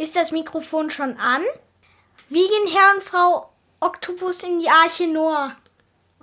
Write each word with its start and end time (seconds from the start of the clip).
Ist 0.00 0.16
das 0.16 0.32
Mikrofon 0.32 0.88
schon 0.88 1.18
an? 1.18 1.42
Wie 2.30 2.38
gehen 2.38 2.72
Herr 2.72 2.94
und 2.94 3.02
Frau 3.02 3.50
Oktopus 3.80 4.42
in 4.42 4.58
die 4.58 4.70
Arche 4.70 5.06
Noah? 5.06 5.54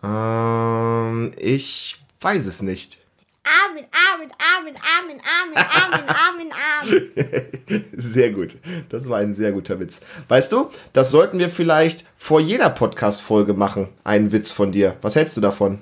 Ähm, 0.01 1.31
ich 1.37 2.01
weiß 2.19 2.47
es 2.47 2.63
nicht. 2.63 2.97
Amen, 3.43 3.85
Amen, 4.11 4.31
Amen, 4.57 4.75
Amen, 4.99 5.21
Amen, 5.43 5.57
Amen, 5.83 6.09
Amen, 6.27 6.51
Amen. 6.81 7.85
Sehr 7.95 8.31
gut. 8.31 8.57
Das 8.89 9.07
war 9.09 9.19
ein 9.19 9.31
sehr 9.31 9.51
guter 9.51 9.79
Witz. 9.79 10.01
Weißt 10.27 10.51
du, 10.51 10.71
das 10.93 11.11
sollten 11.11 11.37
wir 11.37 11.51
vielleicht 11.51 12.03
vor 12.17 12.39
jeder 12.39 12.71
Podcast-Folge 12.71 13.53
machen. 13.53 13.89
Einen 14.03 14.31
Witz 14.31 14.51
von 14.51 14.71
dir. 14.71 14.95
Was 15.03 15.15
hältst 15.15 15.37
du 15.37 15.41
davon? 15.41 15.81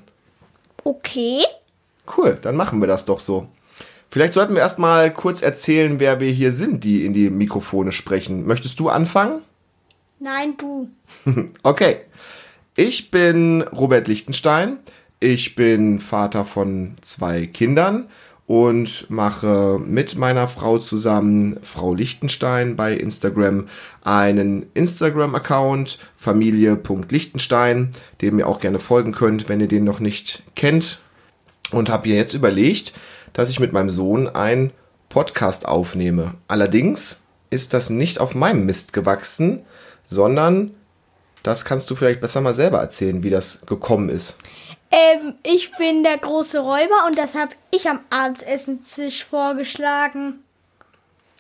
Okay. 0.84 1.46
Cool, 2.18 2.38
dann 2.42 2.58
machen 2.58 2.82
wir 2.82 2.90
das 2.90 3.06
doch 3.06 3.22
so. 3.22 3.48
Vielleicht 4.16 4.34
sollten 4.34 4.54
wir 4.54 4.62
erstmal 4.62 5.14
kurz 5.14 5.42
erzählen, 5.42 6.00
wer 6.00 6.22
wir 6.22 6.32
hier 6.32 6.54
sind, 6.54 6.86
die 6.86 7.06
in 7.06 7.12
die 7.12 7.30
Mikrofone 7.30 7.92
sprechen. 7.92 8.48
Möchtest 8.48 8.80
du 8.80 8.88
anfangen? 8.88 9.42
Nein, 10.22 10.54
du. 10.58 10.90
Okay. 11.64 11.98
Ich 12.78 13.12
bin 13.12 13.62
Robert 13.62 14.08
Lichtenstein. 14.08 14.78
Ich 15.20 15.56
bin 15.56 16.00
Vater 16.00 16.46
von 16.46 16.96
zwei 17.02 17.46
Kindern 17.46 18.06
und 18.48 19.10
mache 19.10 19.82
mit 19.86 20.16
meiner 20.16 20.48
Frau 20.48 20.78
zusammen, 20.78 21.60
Frau 21.62 21.94
Lichtenstein, 21.94 22.78
bei 22.78 22.94
Instagram 22.94 23.68
einen 24.02 24.68
Instagram-Account, 24.76 26.00
familie.lichtenstein, 26.16 27.92
dem 28.22 28.40
ihr 28.40 28.48
auch 28.48 28.62
gerne 28.62 28.80
folgen 28.80 29.12
könnt, 29.12 29.50
wenn 29.50 29.60
ihr 29.60 29.68
den 29.68 29.84
noch 29.84 30.00
nicht 30.00 30.44
kennt. 30.56 31.02
Und 31.72 31.90
habe 31.90 32.08
mir 32.08 32.16
jetzt 32.16 32.34
überlegt, 32.34 32.94
dass 33.36 33.50
ich 33.50 33.60
mit 33.60 33.74
meinem 33.74 33.90
Sohn 33.90 34.30
einen 34.30 34.72
Podcast 35.10 35.68
aufnehme. 35.68 36.36
Allerdings 36.48 37.28
ist 37.50 37.74
das 37.74 37.90
nicht 37.90 38.20
auf 38.20 38.34
meinem 38.34 38.66
Mist 38.66 38.94
gewachsen, 38.94 39.66
sondern 40.08 40.76
das 41.44 41.66
kannst 41.66 41.90
du 41.90 41.96
vielleicht 41.96 42.22
besser 42.22 42.42
mal 42.42 42.54
selber 42.54 42.80
erzählen, 42.80 43.22
wie 43.24 43.30
das 43.30 43.60
gekommen 43.66 44.10
ist. 44.10 44.38
Ähm, 44.90 45.36
ich 45.44 45.72
bin 45.78 46.04
der 46.04 46.18
große 46.18 46.60
Räuber 46.60 47.06
und 47.08 47.18
das 47.18 47.36
habe 47.36 47.52
ich 47.72 47.90
am 47.90 48.00
Abendsessenstisch 48.10 49.26
vorgeschlagen. 49.26 50.40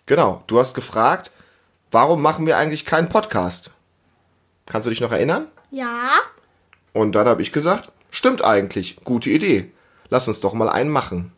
Genau, 0.05 0.43
du 0.47 0.59
hast 0.59 0.75
gefragt, 0.75 1.31
warum 1.91 2.21
machen 2.21 2.45
wir 2.45 2.57
eigentlich 2.57 2.85
keinen 2.85 3.07
Podcast? 3.07 3.73
Kannst 4.65 4.85
du 4.85 4.89
dich 4.89 5.01
noch 5.01 5.11
erinnern? 5.13 5.47
Ja. 5.71 6.09
Und 6.91 7.13
dann 7.13 7.27
habe 7.27 7.41
ich 7.41 7.53
gesagt, 7.53 7.91
stimmt 8.11 8.43
eigentlich, 8.43 8.97
gute 9.05 9.29
Idee. 9.29 9.71
Lass 10.09 10.27
uns 10.27 10.41
doch 10.41 10.53
mal 10.53 10.69
einen 10.69 10.89
machen. 10.89 11.31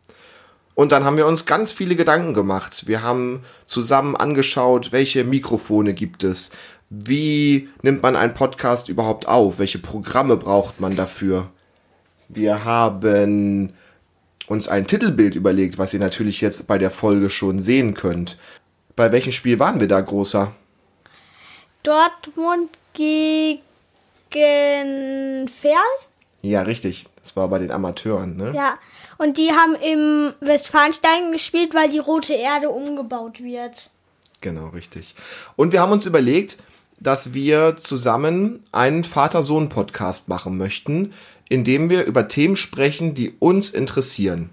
Und 0.77 0.91
dann 0.91 1.05
haben 1.05 1.17
wir 1.17 1.25
uns 1.25 1.47
ganz 1.47 1.71
viele 1.71 1.95
Gedanken 1.95 2.35
gemacht. 2.35 2.83
Wir 2.85 3.01
haben 3.01 3.43
zusammen 3.65 4.15
angeschaut, 4.15 4.91
welche 4.91 5.23
Mikrofone 5.23 5.95
gibt 5.95 6.23
es, 6.23 6.51
wie 6.91 7.69
nimmt 7.81 8.03
man 8.03 8.15
einen 8.15 8.35
Podcast 8.35 8.87
überhaupt 8.87 9.27
auf, 9.27 9.57
welche 9.57 9.79
Programme 9.79 10.37
braucht 10.37 10.79
man 10.79 10.95
dafür. 10.95 11.49
Wir 12.29 12.63
haben 12.63 13.73
uns 14.45 14.69
ein 14.69 14.85
Titelbild 14.85 15.33
überlegt, 15.33 15.79
was 15.79 15.95
ihr 15.95 15.99
natürlich 15.99 16.41
jetzt 16.41 16.67
bei 16.67 16.77
der 16.77 16.91
Folge 16.91 17.31
schon 17.31 17.59
sehen 17.59 17.95
könnt. 17.95 18.37
Bei 18.95 19.11
welchem 19.11 19.31
Spiel 19.31 19.57
waren 19.57 19.79
wir 19.79 19.87
da, 19.87 19.99
großer? 19.99 20.53
Dortmund 21.81 22.73
gegen 22.93 23.63
Ferl? 24.29 25.73
Ja, 26.43 26.61
richtig. 26.61 27.07
Das 27.23 27.35
war 27.35 27.47
bei 27.47 27.57
den 27.57 27.71
Amateuren, 27.71 28.37
ne? 28.37 28.53
Ja. 28.55 28.77
Und 29.17 29.37
die 29.37 29.51
haben 29.51 29.75
im 29.75 30.33
Westfalenstadion 30.39 31.31
gespielt, 31.31 31.73
weil 31.73 31.89
die 31.89 31.99
rote 31.99 32.33
Erde 32.33 32.69
umgebaut 32.69 33.41
wird. 33.41 33.91
Genau, 34.41 34.67
richtig. 34.67 35.15
Und 35.55 35.71
wir 35.71 35.81
haben 35.81 35.91
uns 35.91 36.05
überlegt, 36.05 36.57
dass 36.99 37.33
wir 37.33 37.77
zusammen 37.77 38.63
einen 38.71 39.03
Vater-Sohn-Podcast 39.03 40.29
machen 40.29 40.57
möchten, 40.57 41.13
in 41.49 41.63
dem 41.63 41.89
wir 41.89 42.05
über 42.05 42.27
Themen 42.27 42.55
sprechen, 42.55 43.13
die 43.13 43.33
uns 43.39 43.69
interessieren. 43.69 44.49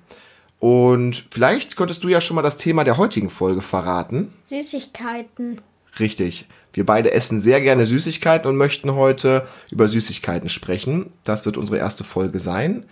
Und 0.61 1.27
vielleicht 1.31 1.77
könntest 1.77 2.05
du 2.05 2.09
ja 2.09 2.21
schon 2.21 2.37
mal 2.37 2.43
das 2.43 2.59
Thema 2.59 2.85
der 2.85 2.97
heutigen 2.97 3.31
Folge 3.31 3.61
verraten. 3.61 4.33
Süßigkeiten. 4.47 5.61
Richtig. 5.99 6.47
Wir 6.73 6.87
beide 6.87 7.13
essen 7.13 7.41
sehr 7.41 7.61
gerne 7.61 7.87
Süßigkeiten 7.87 8.49
und 8.49 8.57
möchten 8.57 8.95
heute 8.95 9.47
über 9.71 9.89
Süßigkeiten 9.89 10.49
sprechen. 10.49 11.13
Das 11.23 11.47
wird 11.47 11.57
unsere 11.57 11.79
erste 11.79 12.03
Folge 12.03 12.41
sein. 12.41 12.85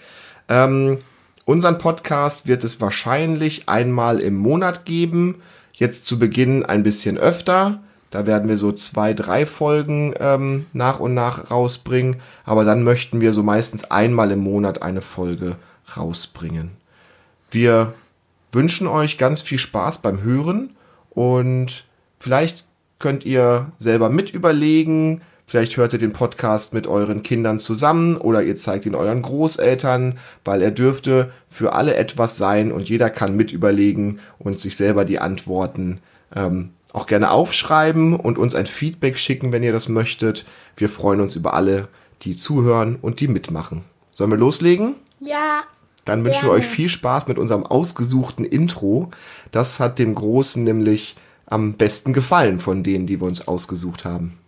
Ähm, 0.48 0.98
unseren 1.44 1.78
Podcast 1.78 2.47
wird 2.47 2.64
es 2.64 2.80
wahrscheinlich 2.80 3.69
einmal 3.69 4.20
im 4.20 4.34
Monat 4.34 4.84
geben. 4.84 5.42
Jetzt 5.72 6.04
zu 6.04 6.19
Beginn 6.19 6.64
ein 6.64 6.82
bisschen 6.82 7.19
öfter. 7.19 7.80
Da 8.10 8.26
werden 8.26 8.48
wir 8.48 8.58
so 8.58 8.72
zwei, 8.72 9.14
drei 9.14 9.47
Folgen 9.47 10.14
ähm, 10.20 10.66
nach 10.72 11.00
und 11.00 11.14
nach 11.14 11.50
rausbringen. 11.50 12.16
Aber 12.44 12.64
dann 12.64 12.84
möchten 12.84 13.20
wir 13.20 13.32
so 13.32 13.42
meistens 13.42 13.84
einmal 13.91 14.31
im 14.31 14.41
Monat 14.41 14.82
eine 14.82 15.00
Folge 15.00 15.56
rausbringen. 15.97 16.72
Wir 17.50 17.94
wünschen 18.52 18.86
euch 18.86 19.19
ganz 19.19 19.41
viel 19.41 19.58
Spaß 19.58 20.02
beim 20.02 20.22
Hören 20.22 20.76
und 21.10 21.84
vielleicht 22.19 22.64
könnt 22.98 23.25
ihr 23.25 23.72
selber 23.78 24.10
mit 24.10 24.31
überlegen. 24.31 25.22
Vielleicht 25.52 25.76
hört 25.76 25.92
ihr 25.92 25.98
den 25.98 26.14
Podcast 26.14 26.72
mit 26.72 26.86
euren 26.86 27.22
Kindern 27.22 27.60
zusammen 27.60 28.16
oder 28.16 28.42
ihr 28.42 28.56
zeigt 28.56 28.86
ihn 28.86 28.94
euren 28.94 29.20
Großeltern, 29.20 30.18
weil 30.46 30.62
er 30.62 30.70
dürfte 30.70 31.30
für 31.46 31.74
alle 31.74 31.94
etwas 31.96 32.38
sein 32.38 32.72
und 32.72 32.88
jeder 32.88 33.10
kann 33.10 33.36
mit 33.36 33.52
überlegen 33.52 34.18
und 34.38 34.58
sich 34.58 34.78
selber 34.78 35.04
die 35.04 35.18
Antworten 35.18 36.00
ähm, 36.34 36.70
auch 36.94 37.06
gerne 37.06 37.30
aufschreiben 37.30 38.16
und 38.16 38.38
uns 38.38 38.54
ein 38.54 38.64
Feedback 38.64 39.18
schicken, 39.18 39.52
wenn 39.52 39.62
ihr 39.62 39.74
das 39.74 39.90
möchtet. 39.90 40.46
Wir 40.74 40.88
freuen 40.88 41.20
uns 41.20 41.36
über 41.36 41.52
alle, 41.52 41.88
die 42.22 42.34
zuhören 42.34 42.96
und 42.96 43.20
die 43.20 43.28
mitmachen. 43.28 43.84
Sollen 44.14 44.30
wir 44.30 44.38
loslegen? 44.38 44.94
Ja. 45.20 45.64
Dann 46.06 46.24
wünschen 46.24 46.44
wir 46.44 46.52
Gerne. 46.52 46.64
euch 46.64 46.66
viel 46.66 46.88
Spaß 46.88 47.28
mit 47.28 47.36
unserem 47.36 47.66
ausgesuchten 47.66 48.46
Intro. 48.46 49.10
Das 49.50 49.80
hat 49.80 49.98
dem 49.98 50.14
Großen 50.14 50.64
nämlich 50.64 51.14
am 51.44 51.74
besten 51.74 52.14
gefallen 52.14 52.58
von 52.58 52.82
denen, 52.82 53.06
die 53.06 53.20
wir 53.20 53.26
uns 53.26 53.46
ausgesucht 53.46 54.06
haben. 54.06 54.38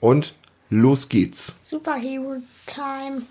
Und 0.00 0.34
los 0.70 1.08
geht's. 1.08 1.60
Superhero 1.64 2.36
Time. 2.66 3.22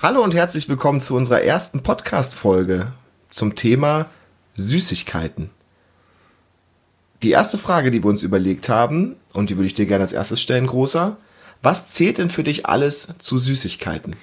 Hallo 0.00 0.22
und 0.22 0.34
herzlich 0.34 0.68
willkommen 0.68 1.00
zu 1.00 1.16
unserer 1.16 1.42
ersten 1.42 1.82
Podcast-Folge 1.82 2.92
zum 3.30 3.56
Thema 3.56 4.06
Süßigkeiten. 4.56 5.50
Die 7.22 7.30
erste 7.30 7.58
Frage, 7.58 7.90
die 7.90 8.02
wir 8.02 8.10
uns 8.10 8.22
überlegt 8.22 8.68
haben, 8.68 9.16
und 9.32 9.50
die 9.50 9.56
würde 9.56 9.66
ich 9.66 9.74
dir 9.74 9.86
gerne 9.86 10.02
als 10.02 10.12
erstes 10.12 10.40
stellen, 10.40 10.66
Großer. 10.66 11.16
Was 11.62 11.88
zählt 11.88 12.18
denn 12.18 12.30
für 12.30 12.44
dich 12.44 12.66
alles 12.66 13.14
zu 13.18 13.38
Süßigkeiten? 13.38 14.14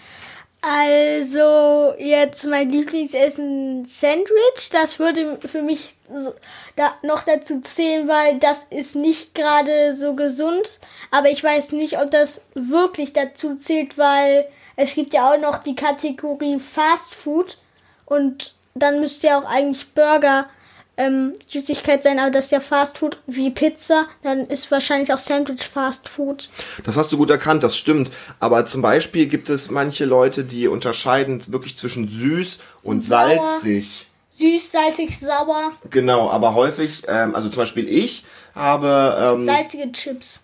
Also, 0.62 1.94
jetzt 2.00 2.48
mein 2.48 2.72
Lieblingsessen 2.72 3.86
Sandwich. 3.86 4.70
Das 4.72 4.98
würde 4.98 5.38
für 5.46 5.62
mich 5.62 5.96
so, 6.12 6.34
da 6.76 6.94
noch 7.04 7.24
dazu 7.24 7.62
zählen, 7.62 8.08
weil 8.08 8.40
das 8.40 8.66
ist 8.72 8.96
nicht 8.96 9.36
gerade 9.36 9.96
so 9.96 10.16
gesund. 10.16 10.80
Aber 11.12 11.30
ich 11.30 11.44
weiß 11.44 11.74
nicht, 11.74 12.00
ob 12.00 12.10
das 12.10 12.46
wirklich 12.56 13.14
dazu 13.14 13.56
zählt, 13.56 13.98
weil 13.98 14.48
es 14.76 14.96
gibt 14.96 15.14
ja 15.14 15.32
auch 15.32 15.40
noch 15.40 15.60
die 15.60 15.76
Kategorie 15.76 16.58
Fast 16.60 17.14
Food. 17.14 17.58
Und 18.06 18.56
dann 18.74 19.02
müsste 19.02 19.28
ja 19.28 19.40
auch 19.40 19.46
eigentlich 19.46 19.94
Burger 19.94 20.50
ähm, 20.98 21.34
Süßigkeit 21.48 22.04
sein, 22.04 22.20
aber 22.20 22.32
das 22.32 22.46
ist 22.46 22.52
ja 22.52 22.60
Fast 22.60 22.98
Food 22.98 23.18
wie 23.28 23.50
Pizza. 23.50 24.06
Dann 24.24 24.47
ist 24.47 24.70
wahrscheinlich 24.72 25.12
auch 25.14 25.18
Sandwich 25.18 25.68
Fast 25.68 26.08
Food. 26.09 26.50
Das 26.84 26.96
hast 26.97 27.12
du 27.12 27.18
gut 27.18 27.30
erkannt, 27.30 27.64
das 27.64 27.76
stimmt. 27.78 28.12
Aber 28.40 28.66
zum 28.66 28.82
Beispiel 28.82 29.28
gibt 29.28 29.50
es 29.50 29.70
manche 29.72 30.06
Leute, 30.06 30.44
die 30.44 30.68
unterscheiden 30.68 31.42
wirklich 31.52 31.78
zwischen 31.78 32.08
süß 32.08 32.59
und 32.84 33.02
Sauer. 33.02 33.44
salzig. 33.44 34.08
Süß, 34.32 34.72
salzig, 34.72 35.18
sauer, 35.18 35.72
Genau, 35.90 36.30
aber 36.30 36.56
häufig, 36.56 37.03
ähm, 37.08 37.36
also 37.36 37.48
zum 37.48 37.59
Beispiel 37.59 37.88
ich 37.88 38.26
habe, 38.53 39.36
ähm, 39.40 39.46
salzige 39.46 39.91
Chips. 39.94 40.44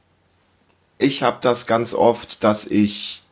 ich 0.97 1.23
habe 1.23 1.39
das 1.41 1.67
ganz 1.67 1.93
oft, 1.93 2.41
dass 2.43 2.67
ich, 2.67 3.23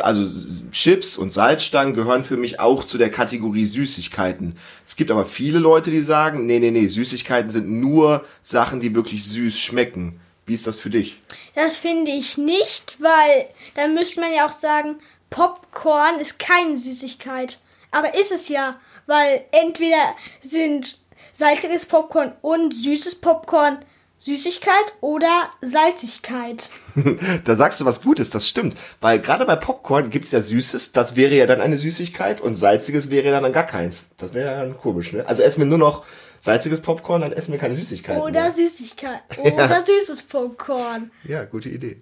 also 0.00 0.26
Chips 0.70 1.16
und 1.16 1.32
Salzstangen 1.32 1.94
gehören 1.94 2.24
für 2.24 2.36
mich 2.36 2.60
auch 2.60 2.84
zu 2.84 2.98
der 2.98 3.10
Kategorie 3.10 3.64
Süßigkeiten. 3.64 4.56
Es 4.84 4.96
gibt 4.96 5.10
aber 5.10 5.24
viele 5.24 5.58
Leute, 5.58 5.90
die 5.90 6.00
sagen, 6.00 6.46
nee, 6.46 6.58
nee, 6.58 6.70
nee, 6.70 6.86
Süßigkeiten 6.86 7.50
sind 7.50 7.70
nur 7.70 8.24
Sachen, 8.40 8.80
die 8.80 8.94
wirklich 8.94 9.24
süß 9.24 9.58
schmecken. 9.58 10.20
Wie 10.46 10.54
ist 10.54 10.66
das 10.66 10.78
für 10.78 10.90
dich? 10.90 11.20
Das 11.54 11.76
finde 11.76 12.10
ich 12.10 12.38
nicht, 12.38 12.96
weil 12.98 13.48
dann 13.74 13.94
müsste 13.94 14.20
man 14.20 14.32
ja 14.32 14.46
auch 14.46 14.52
sagen, 14.52 14.96
Popcorn 15.30 16.20
ist 16.20 16.38
keine 16.38 16.76
Süßigkeit. 16.76 17.58
Aber 17.90 18.14
ist 18.14 18.32
es 18.32 18.48
ja, 18.48 18.80
weil 19.06 19.44
entweder 19.52 20.14
sind 20.40 20.98
salziges 21.32 21.86
Popcorn 21.86 22.32
und 22.40 22.74
süßes 22.74 23.16
Popcorn 23.16 23.78
Süßigkeit 24.22 24.94
oder 25.00 25.50
Salzigkeit? 25.62 26.70
da 27.44 27.56
sagst 27.56 27.80
du 27.80 27.86
was 27.86 28.02
Gutes, 28.02 28.30
das 28.30 28.48
stimmt. 28.48 28.76
Weil 29.00 29.18
gerade 29.18 29.44
bei 29.44 29.56
Popcorn 29.56 30.10
gibt's 30.10 30.30
ja 30.30 30.40
Süßes, 30.40 30.92
das 30.92 31.16
wäre 31.16 31.34
ja 31.34 31.46
dann 31.46 31.60
eine 31.60 31.76
Süßigkeit 31.76 32.40
und 32.40 32.54
Salziges 32.54 33.10
wäre 33.10 33.32
dann 33.32 33.52
gar 33.52 33.66
keins. 33.66 34.10
Das 34.18 34.32
wäre 34.32 34.52
ja 34.52 34.60
dann 34.60 34.78
komisch, 34.78 35.12
ne? 35.12 35.26
Also 35.26 35.42
essen 35.42 35.62
wir 35.62 35.66
nur 35.66 35.78
noch 35.78 36.04
salziges 36.38 36.82
Popcorn, 36.82 37.22
dann 37.22 37.32
essen 37.32 37.50
wir 37.50 37.58
keine 37.58 37.74
Süßigkeiten. 37.74 38.22
Oder 38.22 38.42
mehr. 38.42 38.52
Süßigkeit. 38.52 39.22
Oder 39.38 39.68
ja. 39.68 39.82
süßes 39.82 40.22
Popcorn. 40.22 41.10
Ja, 41.24 41.42
gute 41.42 41.70
Idee. 41.70 42.00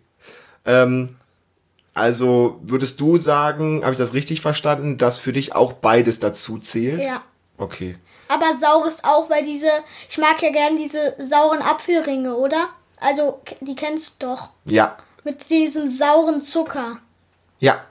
Ähm, 0.67 1.17
also 1.95 2.61
würdest 2.63 3.01
du 3.01 3.17
sagen, 3.17 3.81
habe 3.83 3.93
ich 3.93 3.99
das 3.99 4.13
richtig 4.13 4.43
verstanden, 4.43 4.99
dass 4.99 5.19
für 5.19 5.33
dich 5.33 5.55
auch 5.55 5.73
beides 5.73 6.21
dazu 6.21 6.59
zählt? 6.59 7.03
Ja. 7.03 7.25
Okay 7.57 7.97
aber 8.31 8.57
saures 8.57 9.03
auch, 9.03 9.29
weil 9.29 9.45
diese, 9.45 9.71
ich 10.09 10.19
mag 10.19 10.41
ja 10.41 10.51
gern 10.51 10.77
diese 10.77 11.15
sauren 11.19 11.63
Apfelringe, 11.63 12.35
oder? 12.37 12.69
Also, 13.01 13.41
die 13.61 13.75
kennst 13.75 14.23
du 14.23 14.29
doch. 14.29 14.51
Ja. 14.67 14.97
Mit 15.25 15.51
diesem 15.51 15.89
sauren 15.89 16.41
Zucker. 16.41 16.99
Ja. 17.59 17.85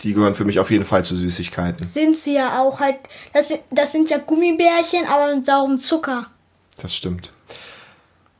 Die 0.00 0.14
gehören 0.14 0.34
für 0.34 0.44
mich 0.44 0.58
auf 0.58 0.70
jeden 0.70 0.84
Fall 0.84 1.04
zu 1.04 1.16
Süßigkeiten. 1.16 1.88
Sind 1.88 2.16
sie 2.16 2.34
ja 2.34 2.60
auch 2.60 2.80
halt. 2.80 2.96
Das, 3.32 3.52
das 3.70 3.92
sind 3.92 4.10
ja 4.10 4.18
Gummibärchen, 4.18 5.06
aber 5.06 5.34
mit 5.34 5.46
saurem 5.46 5.78
Zucker. 5.78 6.26
Das 6.80 6.94
stimmt. 6.94 7.32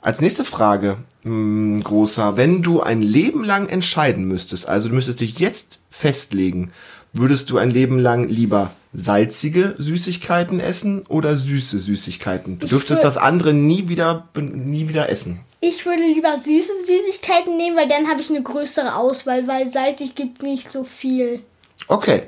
Als 0.01 0.21
nächste 0.21 0.45
Frage, 0.45 0.97
mh, 1.23 1.31
hm, 1.31 1.83
großer, 1.85 2.37
wenn 2.37 2.63
du 2.63 2.81
ein 2.81 3.03
Leben 3.03 3.45
lang 3.45 3.69
entscheiden 3.69 4.25
müsstest, 4.25 4.69
also 4.69 4.89
du 4.89 4.95
müsstest 4.95 5.21
dich 5.21 5.39
jetzt 5.39 5.81
festlegen, 5.91 6.73
würdest 7.13 7.51
du 7.51 7.59
ein 7.59 7.71
Leben 7.71 7.99
lang 7.99 8.27
lieber 8.29 8.71
salzige 8.93 9.75
Süßigkeiten 9.79 10.61
essen 10.61 11.07
oder 11.07 11.37
süße 11.37 11.79
Süßigkeiten? 11.79 12.59
Du 12.59 12.67
dürftest 12.67 13.05
das 13.05 13.17
andere 13.17 13.53
nie 13.53 13.89
wieder, 13.89 14.29
nie 14.35 14.89
wieder 14.89 15.09
essen. 15.09 15.41
Ich 15.61 15.87
würde 15.87 16.03
lieber 16.03 16.39
süße 16.41 16.73
Süßigkeiten 16.87 17.57
nehmen, 17.57 17.77
weil 17.77 17.89
dann 17.89 18.09
habe 18.09 18.21
ich 18.21 18.31
eine 18.31 18.43
größere 18.43 18.97
Auswahl, 18.97 19.47
weil 19.47 19.69
salzig 19.69 20.15
gibt 20.15 20.43
nicht 20.43 20.71
so 20.71 20.85
viel. 20.85 21.41
Okay. 21.89 22.25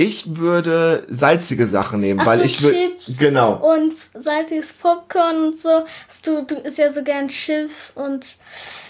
Ich 0.00 0.36
würde 0.36 1.04
salzige 1.08 1.66
Sachen 1.66 2.00
nehmen, 2.00 2.20
Ach 2.20 2.26
weil 2.26 2.38
so, 2.38 2.44
ich 2.44 2.62
würde 2.62 2.92
genau 3.18 3.54
und 3.74 3.94
salziges 4.14 4.72
Popcorn 4.72 5.48
und 5.48 5.58
so. 5.58 5.84
Du 6.24 6.44
du 6.44 6.54
isst 6.54 6.78
ja 6.78 6.88
so 6.88 7.02
gern 7.02 7.26
Chips 7.26 7.92
und 7.96 8.36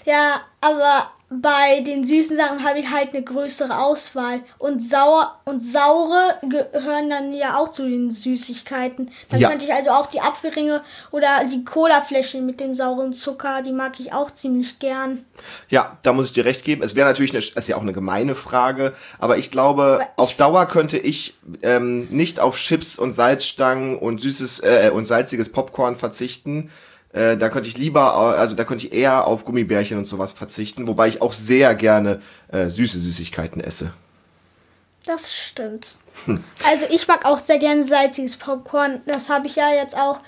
ja, 0.05 0.41
aber 0.61 1.11
bei 1.29 1.81
den 1.81 2.05
süßen 2.05 2.37
Sachen 2.37 2.63
habe 2.63 2.79
ich 2.79 2.89
halt 2.89 3.13
eine 3.13 3.23
größere 3.23 3.77
Auswahl. 3.77 4.39
Und 4.57 4.81
sauer 4.87 5.39
und 5.45 5.61
saure 5.61 6.35
gehören 6.47 7.09
dann 7.09 7.33
ja 7.33 7.57
auch 7.57 7.71
zu 7.71 7.83
den 7.83 8.11
Süßigkeiten. 8.11 9.11
Dann 9.29 9.39
ja. 9.39 9.49
könnte 9.49 9.65
ich 9.65 9.73
also 9.73 9.91
auch 9.91 10.07
die 10.07 10.21
Apfelringe 10.21 10.81
oder 11.11 11.45
die 11.49 11.63
Colafläschchen 11.63 12.45
mit 12.45 12.59
dem 12.59 12.75
sauren 12.75 13.13
Zucker, 13.13 13.61
die 13.61 13.73
mag 13.73 13.99
ich 13.99 14.13
auch 14.13 14.31
ziemlich 14.31 14.79
gern. 14.79 15.25
Ja, 15.69 15.97
da 16.03 16.13
muss 16.13 16.27
ich 16.27 16.33
dir 16.33 16.45
recht 16.45 16.65
geben. 16.65 16.81
Es 16.83 16.95
wäre 16.95 17.07
natürlich 17.07 17.31
eine, 17.31 17.39
ist 17.39 17.67
ja 17.67 17.75
auch 17.75 17.81
eine 17.81 17.93
gemeine 17.93 18.35
Frage, 18.35 18.93
aber 19.19 19.37
ich 19.37 19.51
glaube, 19.51 19.79
aber 19.79 20.07
auf 20.15 20.33
Dauer 20.35 20.65
könnte 20.65 20.97
ich 20.97 21.35
ähm, 21.61 22.07
nicht 22.09 22.39
auf 22.39 22.57
Chips 22.57 22.97
und 22.97 23.13
Salzstangen 23.13 23.97
und 23.97 24.21
süßes 24.21 24.59
äh, 24.61 24.91
und 24.93 25.05
salziges 25.05 25.51
Popcorn 25.51 25.95
verzichten 25.95 26.69
äh, 27.13 27.37
da 27.37 27.49
könnte 27.49 27.67
ich 27.67 27.77
lieber, 27.77 28.13
also 28.13 28.55
da 28.55 28.63
könnte 28.63 28.87
ich 28.87 28.93
eher 28.93 29.25
auf 29.25 29.45
Gummibärchen 29.45 29.97
und 29.97 30.05
sowas 30.05 30.33
verzichten, 30.33 30.87
wobei 30.87 31.07
ich 31.07 31.21
auch 31.21 31.33
sehr 31.33 31.73
gerne 31.75 32.21
äh, 32.51 32.67
süße 32.67 32.99
Süßigkeiten 32.99 33.61
esse. 33.61 33.93
Das 35.05 35.35
stimmt. 35.35 35.95
Hm. 36.25 36.43
Also 36.67 36.85
ich 36.91 37.07
mag 37.07 37.25
auch 37.25 37.39
sehr 37.39 37.57
gerne 37.57 37.83
salziges 37.83 38.37
Popcorn. 38.37 39.01
Das 39.07 39.29
habe 39.29 39.47
ich 39.47 39.55
ja 39.55 39.73
jetzt 39.73 39.97
auch 39.97 40.19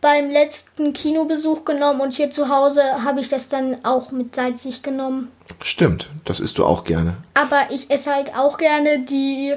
beim 0.00 0.30
letzten 0.30 0.94
Kinobesuch 0.94 1.66
genommen 1.66 2.00
und 2.00 2.14
hier 2.14 2.30
zu 2.30 2.48
Hause 2.48 2.82
habe 3.04 3.20
ich 3.20 3.28
das 3.28 3.50
dann 3.50 3.84
auch 3.84 4.12
mit 4.12 4.34
salzig 4.34 4.82
genommen. 4.82 5.30
Stimmt, 5.60 6.08
das 6.24 6.40
isst 6.40 6.56
du 6.56 6.64
auch 6.64 6.84
gerne. 6.84 7.16
Aber 7.34 7.70
ich 7.70 7.90
esse 7.90 8.14
halt 8.14 8.34
auch 8.34 8.56
gerne 8.56 9.00
die, 9.00 9.56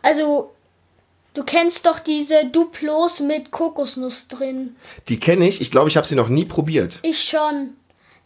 also 0.00 0.53
Du 1.34 1.42
kennst 1.42 1.84
doch 1.86 1.98
diese 1.98 2.46
Duplos 2.46 3.18
mit 3.18 3.50
Kokosnuss 3.50 4.28
drin. 4.28 4.76
Die 5.08 5.18
kenne 5.18 5.48
ich. 5.48 5.60
Ich 5.60 5.72
glaube, 5.72 5.88
ich 5.88 5.96
habe 5.96 6.06
sie 6.06 6.14
noch 6.14 6.28
nie 6.28 6.44
probiert. 6.44 7.00
Ich 7.02 7.24
schon. 7.24 7.70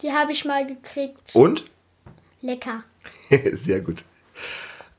Die 0.03 0.13
habe 0.13 0.31
ich 0.31 0.45
mal 0.45 0.65
gekriegt. 0.65 1.31
Und? 1.33 1.65
Lecker. 2.41 2.83
Sehr 3.53 3.81
gut. 3.81 4.03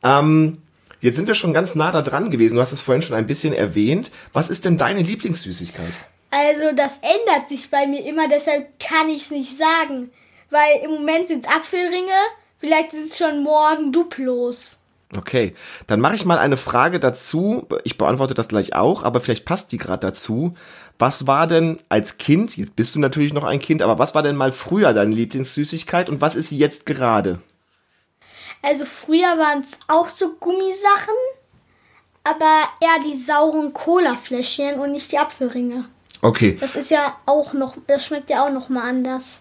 Ähm, 0.02 0.60
jetzt 1.00 1.16
sind 1.16 1.28
wir 1.28 1.36
schon 1.36 1.54
ganz 1.54 1.76
nah 1.76 1.92
da 1.92 2.02
dran 2.02 2.30
gewesen. 2.30 2.56
Du 2.56 2.60
hast 2.60 2.72
es 2.72 2.80
vorhin 2.80 3.02
schon 3.02 3.14
ein 3.14 3.28
bisschen 3.28 3.54
erwähnt. 3.54 4.10
Was 4.32 4.50
ist 4.50 4.64
denn 4.64 4.76
deine 4.76 5.02
Lieblingssüßigkeit? 5.02 5.92
Also, 6.32 6.72
das 6.74 6.98
ändert 6.98 7.48
sich 7.48 7.70
bei 7.70 7.86
mir 7.86 8.04
immer, 8.04 8.28
deshalb 8.28 8.78
kann 8.78 9.08
ich 9.08 9.22
es 9.22 9.30
nicht 9.30 9.56
sagen. 9.56 10.10
Weil 10.50 10.80
im 10.84 10.90
Moment 10.90 11.28
sind 11.28 11.46
es 11.46 11.52
Apfelringe, 11.52 12.12
vielleicht 12.58 12.90
sind 12.90 13.10
es 13.10 13.18
schon 13.18 13.42
morgen 13.42 13.92
Duplos. 13.92 14.79
Okay, 15.16 15.54
dann 15.88 16.00
mache 16.00 16.14
ich 16.14 16.24
mal 16.24 16.38
eine 16.38 16.56
Frage 16.56 17.00
dazu. 17.00 17.66
Ich 17.82 17.98
beantworte 17.98 18.34
das 18.34 18.48
gleich 18.48 18.74
auch, 18.74 19.02
aber 19.02 19.20
vielleicht 19.20 19.44
passt 19.44 19.72
die 19.72 19.78
gerade 19.78 20.06
dazu. 20.06 20.54
Was 21.00 21.26
war 21.26 21.46
denn 21.46 21.80
als 21.88 22.18
Kind, 22.18 22.56
jetzt 22.56 22.76
bist 22.76 22.94
du 22.94 23.00
natürlich 23.00 23.32
noch 23.32 23.42
ein 23.42 23.58
Kind, 23.58 23.82
aber 23.82 23.98
was 23.98 24.14
war 24.14 24.22
denn 24.22 24.36
mal 24.36 24.52
früher 24.52 24.92
deine 24.92 25.14
Lieblingssüßigkeit 25.14 26.08
und 26.08 26.20
was 26.20 26.36
ist 26.36 26.52
jetzt 26.52 26.86
gerade? 26.86 27.40
Also 28.62 28.84
früher 28.84 29.38
waren 29.38 29.60
es 29.60 29.78
auch 29.88 30.08
so 30.08 30.34
Gummisachen, 30.38 31.14
aber 32.22 32.68
eher 32.80 33.02
die 33.04 33.16
sauren 33.16 33.72
Cola-Fläschchen 33.72 34.78
und 34.78 34.92
nicht 34.92 35.10
die 35.10 35.18
Apfelringe. 35.18 35.86
Okay. 36.22 36.56
Das 36.60 36.76
ist 36.76 36.90
ja 36.90 37.16
auch 37.26 37.52
noch, 37.52 37.76
das 37.86 38.04
schmeckt 38.04 38.30
ja 38.30 38.46
auch 38.46 38.52
noch 38.52 38.68
mal 38.68 38.88
anders. 38.88 39.40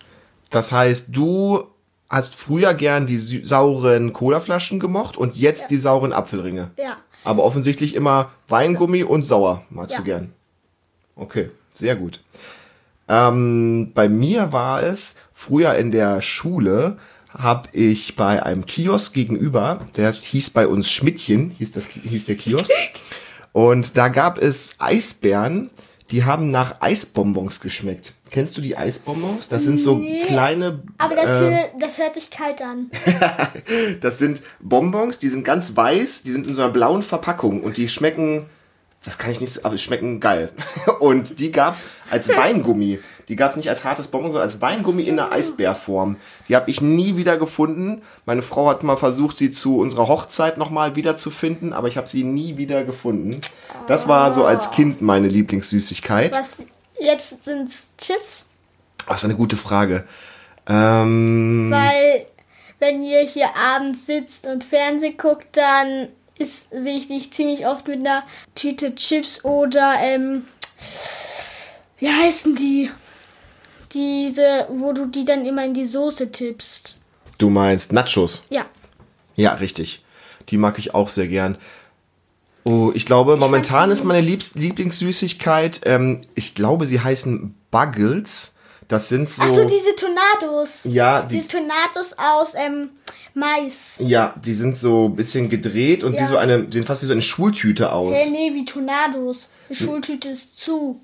Das 0.50 0.72
heißt, 0.72 1.08
du 1.10 1.68
hast 2.10 2.36
früher 2.36 2.74
gern 2.74 3.06
die 3.06 3.18
sauren 3.18 4.14
Colaflaschen 4.14 4.80
gemocht 4.80 5.18
und 5.18 5.36
jetzt 5.36 5.64
ja. 5.64 5.68
die 5.70 5.78
sauren 5.78 6.14
Apfelringe. 6.14 6.72
Ja. 6.78 6.98
Aber 7.24 7.44
offensichtlich 7.44 7.96
immer 7.96 8.32
Weingummi 8.48 9.04
und 9.04 9.24
sauer 9.24 9.64
magst 9.70 9.94
ja. 9.94 9.98
du 10.00 10.06
gern. 10.06 10.34
Okay, 11.16 11.52
sehr 11.74 11.96
gut. 11.96 12.22
Ähm, 13.08 13.92
bei 13.94 14.08
mir 14.08 14.52
war 14.52 14.84
es 14.84 15.16
früher 15.34 15.76
in 15.76 15.92
der 15.92 16.22
Schule 16.22 16.98
habe 17.30 17.70
ich 17.74 18.16
bei 18.16 18.42
einem 18.44 18.66
Kiosk 18.66 19.14
gegenüber, 19.14 19.86
der 19.96 20.12
hieß 20.12 20.50
bei 20.50 20.68
uns 20.68 20.90
Schmidtchen, 20.90 21.52
hieß 21.52 21.72
das 21.74 21.88
hieß 21.88 22.26
der 22.26 22.36
Kiosk. 22.36 22.72
und 23.52 23.98
da 23.98 24.08
gab 24.08 24.40
es 24.40 24.76
Eisbären, 24.80 25.70
die 26.12 26.24
haben 26.24 26.50
nach 26.52 26.82
Eisbonbons 26.82 27.60
geschmeckt. 27.60 28.14
Kennst 28.30 28.58
du 28.58 28.62
die 28.62 28.78
Eisbonbons? 28.78 29.50
Das 29.50 29.64
sind 29.64 29.80
so 29.80 29.96
nee, 29.96 30.24
kleine. 30.26 30.84
Aber 30.98 31.16
das, 31.16 31.42
äh, 31.42 31.66
das 31.80 31.98
hört 31.98 32.16
sich 32.16 32.30
kalt 32.30 32.62
an. 32.62 32.92
das 34.02 34.20
sind 34.20 34.44
Bonbons, 34.60 35.20
die 35.20 35.30
sind 35.30 35.44
ganz 35.44 35.76
weiß, 35.76 36.24
die 36.24 36.32
sind 36.32 36.48
in 36.48 36.54
so 36.54 36.62
einer 36.62 36.72
blauen 36.72 37.02
Verpackung 37.02 37.64
und 37.64 37.78
die 37.78 37.90
schmecken 37.90 38.46
das 39.06 39.18
kann 39.18 39.32
ich 39.32 39.40
nicht, 39.40 39.64
aber 39.64 39.76
die 39.76 39.82
schmecken 39.82 40.20
geil. 40.20 40.52
Und 41.00 41.40
die 41.40 41.52
gab's 41.52 41.86
als 42.12 42.28
Weingummi. 42.36 43.00
Die 43.30 43.36
gab's 43.36 43.56
nicht 43.56 43.70
als 43.70 43.86
hartes 43.86 44.08
Bonbon, 44.08 44.32
sondern 44.32 44.50
als 44.50 44.62
Weingummi 44.62 45.04
in 45.04 45.16
der 45.16 45.32
Eisbärform. 45.32 46.18
Die 46.50 46.56
habe 46.56 46.70
ich 46.70 46.82
nie 46.82 47.16
wieder 47.16 47.38
gefunden. 47.38 48.02
Meine 48.26 48.42
Frau 48.42 48.70
hat 48.70 48.84
mal 48.84 48.98
versucht, 48.98 49.38
sie 49.38 49.52
zu 49.52 49.78
unserer 49.78 50.08
Hochzeit 50.08 50.58
nochmal 50.58 50.96
wiederzufinden, 50.96 51.72
aber 51.72 51.88
ich 51.88 51.96
habe 51.96 52.10
sie 52.10 52.24
nie 52.24 52.58
wieder 52.58 52.84
gefunden. 52.84 53.40
Das 53.88 54.08
war 54.08 54.34
so 54.34 54.46
als 54.46 54.72
Kind 54.72 55.02
meine 55.02 55.28
Lieblingssüßigkeit. 55.28 56.34
Was 56.34 56.64
jetzt 57.00 57.44
sind's 57.44 57.94
Chips? 57.98 58.48
Ach, 59.04 59.10
das 59.10 59.22
ist 59.22 59.26
eine 59.26 59.36
gute 59.36 59.58
Frage. 59.58 60.08
Ähm, 60.68 61.70
Weil 61.72 62.26
wenn 62.80 63.02
ihr 63.02 63.22
hier 63.22 63.56
abends 63.56 64.06
sitzt 64.06 64.48
und 64.48 64.64
Fernsehen 64.64 65.18
guckt, 65.18 65.48
dann 65.58 66.10
ist, 66.38 66.70
sehe 66.72 66.98
ich 66.98 67.08
dich 67.08 67.34
ziemlich 67.34 67.68
oft 67.68 67.88
mit 67.88 68.00
einer 68.00 68.24
Tüte 68.56 68.96
Chips 68.96 69.44
oder, 69.44 69.96
ähm, 70.00 70.48
wie 71.98 72.10
heißen 72.10 72.56
die? 72.56 72.92
Diese, 73.92 74.68
wo 74.70 74.94
du 74.94 75.08
die 75.08 75.26
dann 75.26 75.46
immer 75.46 75.66
in 75.66 75.74
die 75.74 75.86
Soße 75.86 76.32
tippst. 76.32 77.02
Du 77.40 77.50
meinst 77.50 77.92
Nachos? 77.92 78.44
Ja. 78.50 78.66
Ja, 79.36 79.54
richtig. 79.54 80.04
Die 80.50 80.58
mag 80.58 80.78
ich 80.78 80.94
auch 80.94 81.10
sehr 81.10 81.28
gern. 81.28 81.58
Oh, 82.70 82.92
ich 82.94 83.06
glaube, 83.06 83.34
ich 83.34 83.40
momentan 83.40 83.90
ist 83.90 84.04
meine 84.04 84.22
Liebst 84.22 84.56
Lieblingssüßigkeit, 84.56 85.82
ähm, 85.86 86.22
ich 86.36 86.54
glaube, 86.54 86.86
sie 86.86 87.00
heißen 87.00 87.56
Buggles. 87.72 88.54
Das 88.88 89.10
sind 89.10 89.30
so. 89.30 89.44
Ach 89.44 89.50
so, 89.50 89.68
diese 89.68 89.96
Tornados. 89.96 90.82
Ja, 90.84 91.22
die. 91.22 91.36
Diese 91.36 91.48
Tornados 91.48 92.16
aus 92.18 92.54
ähm, 92.56 92.90
Mais. 93.34 93.98
Ja, 94.00 94.36
die 94.44 94.54
sind 94.54 94.76
so 94.76 95.06
ein 95.06 95.16
bisschen 95.16 95.50
gedreht 95.50 96.04
und 96.04 96.14
ja. 96.14 96.22
wie 96.22 96.28
so 96.28 96.38
eine, 96.38 96.72
sehen 96.72 96.84
fast 96.84 97.02
wie 97.02 97.06
so 97.06 97.12
eine 97.12 97.22
Schultüte 97.22 97.92
aus. 97.92 98.16
Nee, 98.16 98.30
nee, 98.32 98.54
wie 98.56 98.66
Tornados. 98.66 99.50
Die 99.70 99.76
Schultüte 99.76 100.30
ist 100.30 100.60
zu. 100.60 101.02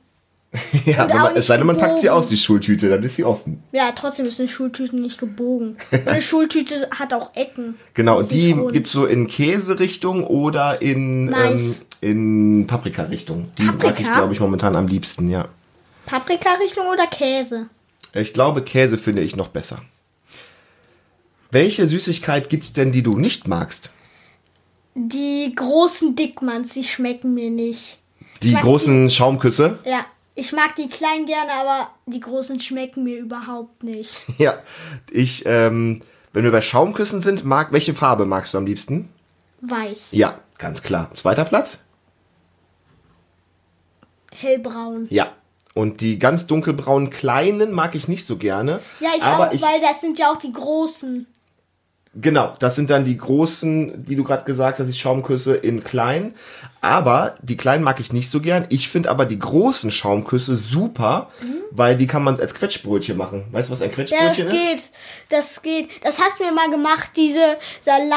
Ja, 0.85 1.07
man, 1.07 1.35
es 1.35 1.47
sei 1.47 1.57
denn, 1.57 1.65
man 1.65 1.77
packt 1.77 2.00
sie 2.00 2.09
aus, 2.09 2.27
die 2.27 2.38
Schultüte, 2.38 2.89
dann 2.89 3.01
ist 3.03 3.15
sie 3.15 3.24
offen. 3.24 3.63
Ja, 3.71 3.91
trotzdem 3.93 4.25
ist 4.25 4.39
eine 4.39 4.50
Schultüte 4.50 4.95
nicht 4.95 5.19
gebogen. 5.19 5.77
Eine 6.05 6.21
Schultüte 6.24 6.89
hat 6.97 7.13
auch 7.13 7.35
Ecken. 7.35 7.75
Genau, 7.93 8.19
Ist 8.19 8.31
die 8.31 8.51
rund. 8.51 8.74
gibt's 8.74 8.91
so 8.91 9.05
in 9.05 9.27
Käserichtung 9.27 10.24
oder 10.25 10.81
in, 10.81 11.33
ähm, 11.33 11.75
in 12.01 12.67
Paprika-Richtung. 12.67 13.47
Die 13.57 13.63
mag 13.63 13.79
Paprika? 13.79 14.09
ich, 14.09 14.15
glaube 14.15 14.33
ich, 14.33 14.39
momentan 14.39 14.75
am 14.75 14.88
liebsten, 14.88 15.29
ja. 15.29 15.47
Paprika-Richtung 16.05 16.85
oder 16.88 17.07
Käse? 17.07 17.67
Ich 18.13 18.33
glaube, 18.33 18.62
Käse 18.62 18.97
finde 18.97 19.21
ich 19.21 19.35
noch 19.35 19.50
besser. 19.50 19.81
Welche 21.51 21.88
Süßigkeit 21.88 22.50
gibt's 22.50 22.74
denn, 22.74 22.91
die 22.91 23.01
du 23.03 23.17
nicht 23.17 23.47
magst? 23.47 23.93
Die 24.93 25.53
großen 25.55 26.15
Dickmanns, 26.15 26.74
die 26.74 26.83
schmecken 26.83 27.33
mir 27.33 27.50
nicht. 27.50 28.00
Die 28.43 28.51
mag 28.51 28.63
großen 28.63 29.09
Schaumküsse? 29.09 29.79
Ja, 29.85 30.05
ich 30.36 30.51
mag 30.51 30.75
die 30.75 30.89
kleinen 30.89 31.25
gerne, 31.25 31.54
aber 31.54 31.89
die 32.06 32.20
großen 32.20 32.60
schmecken 32.60 33.04
mir 33.04 33.18
überhaupt 33.18 33.84
nicht. 33.84 34.24
Ja. 34.38 34.60
Ich, 35.12 35.44
ähm, 35.46 36.01
wenn 36.34 36.44
wir 36.44 36.51
bei 36.51 36.62
Schaumküssen 36.62 37.20
sind, 37.20 37.46
mag, 37.46 37.72
welche 37.72 37.96
Farbe 37.96 38.25
magst 38.25 38.54
du 38.54 38.58
am 38.58 38.65
liebsten? 38.65 39.10
Weiß, 39.62 40.12
Ja, 40.12 40.38
ganz 40.58 40.84
klar. 40.84 41.10
Zweiter 41.13 41.46
Platz? 41.46 41.80
hellbraun. 44.36 45.08
Ja. 45.10 45.32
Und 45.74 46.00
die 46.00 46.20
ganz 46.20 46.48
dunkelbraunen 46.48 47.10
kleinen 47.10 47.72
mag 47.72 47.96
ich 47.96 48.08
nicht 48.08 48.25
so 48.25 48.38
gerne. 48.38 48.80
Ja, 49.00 49.10
ich 49.15 49.24
aber 49.24 49.50
auch, 49.50 49.54
ich, 49.54 49.62
weil 49.62 49.82
das 49.82 50.00
sind 50.01 50.18
ja 50.18 50.32
auch 50.32 50.38
die 50.38 50.54
großen. 50.54 51.27
Genau, 52.17 52.53
das 52.60 52.75
sind 52.75 52.89
dann 52.89 53.03
die 53.03 53.17
großen, 53.17 54.05
wie 54.07 54.15
du 54.15 54.24
gerade 54.24 54.45
gesagt 54.45 54.79
hast, 54.79 54.88
die 54.88 54.93
Schaumküsse 54.98 55.55
in 55.55 55.84
klein. 55.84 56.34
Aber 56.79 57.36
die 57.41 57.57
kleinen 57.57 57.84
mag 57.84 58.00
ich 58.00 58.13
nicht 58.13 58.29
so 58.29 58.39
gern. 58.39 58.65
Ich 58.69 58.88
finde 58.88 59.10
aber 59.10 59.25
die 59.25 59.38
großen 59.39 59.91
Schaumküsse 59.91 60.55
super, 60.55 61.29
weil 61.72 61.98
die 61.98 62.07
kann 62.07 62.24
man 62.24 62.39
als 62.39 62.53
Quetschbrötchen 62.53 63.17
machen. 63.17 63.43
Weißt 63.51 63.67
du, 63.67 63.74
was 63.74 63.81
ein 63.81 63.89
Ja, 63.89 63.95
das 63.98 64.07
Quetschbrötchen 64.07 64.48
ist? 64.48 64.53
geht. 64.53 64.89
Das 65.29 65.62
geht. 65.62 65.89
Das 66.03 66.19
hast 66.19 66.39
du 66.39 66.45
mir 66.45 66.53
mal 66.53 66.69
gemacht, 66.69 67.10
diese 67.17 67.57
Salami, 67.81 68.15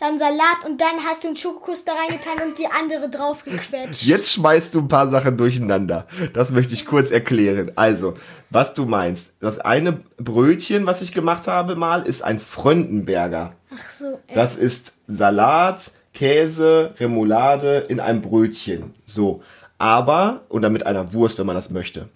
dann 0.00 0.18
Salat 0.18 0.64
und 0.66 0.80
dann 0.80 1.04
hast 1.06 1.22
du 1.24 1.28
einen 1.28 1.36
Schokokuss 1.36 1.84
da 1.84 1.92
reingetan 1.92 2.48
und 2.48 2.58
die 2.58 2.66
andere 2.66 3.08
drauf 3.10 3.44
gequetscht. 3.44 4.02
Jetzt 4.04 4.32
schmeißt 4.32 4.74
du 4.74 4.80
ein 4.80 4.88
paar 4.88 5.08
Sachen 5.08 5.36
durcheinander. 5.36 6.06
Das 6.32 6.50
möchte 6.50 6.72
ich 6.74 6.86
kurz 6.86 7.10
erklären. 7.10 7.72
Also, 7.76 8.14
was 8.48 8.74
du 8.74 8.86
meinst. 8.86 9.34
Das 9.40 9.58
eine 9.58 10.00
Brötchen, 10.16 10.86
was 10.86 11.02
ich 11.02 11.12
gemacht 11.12 11.46
habe 11.46 11.76
mal, 11.76 12.02
ist 12.02 12.22
ein 12.22 12.40
Fröndenberger. 12.40 13.52
Ach 13.78 13.90
so. 13.90 14.06
äh, 14.26 14.34
Das 14.34 14.56
ist 14.56 14.98
Salat, 15.06 15.92
Käse, 16.14 16.94
Remoulade 16.98 17.84
in 17.88 18.00
einem 18.00 18.22
Brötchen. 18.22 18.94
So. 19.04 19.42
Aber, 19.78 20.40
oder 20.48 20.70
mit 20.70 20.86
einer 20.86 21.12
Wurst, 21.12 21.38
wenn 21.38 21.46
man 21.46 21.56
das 21.56 21.70
möchte. 21.70 22.08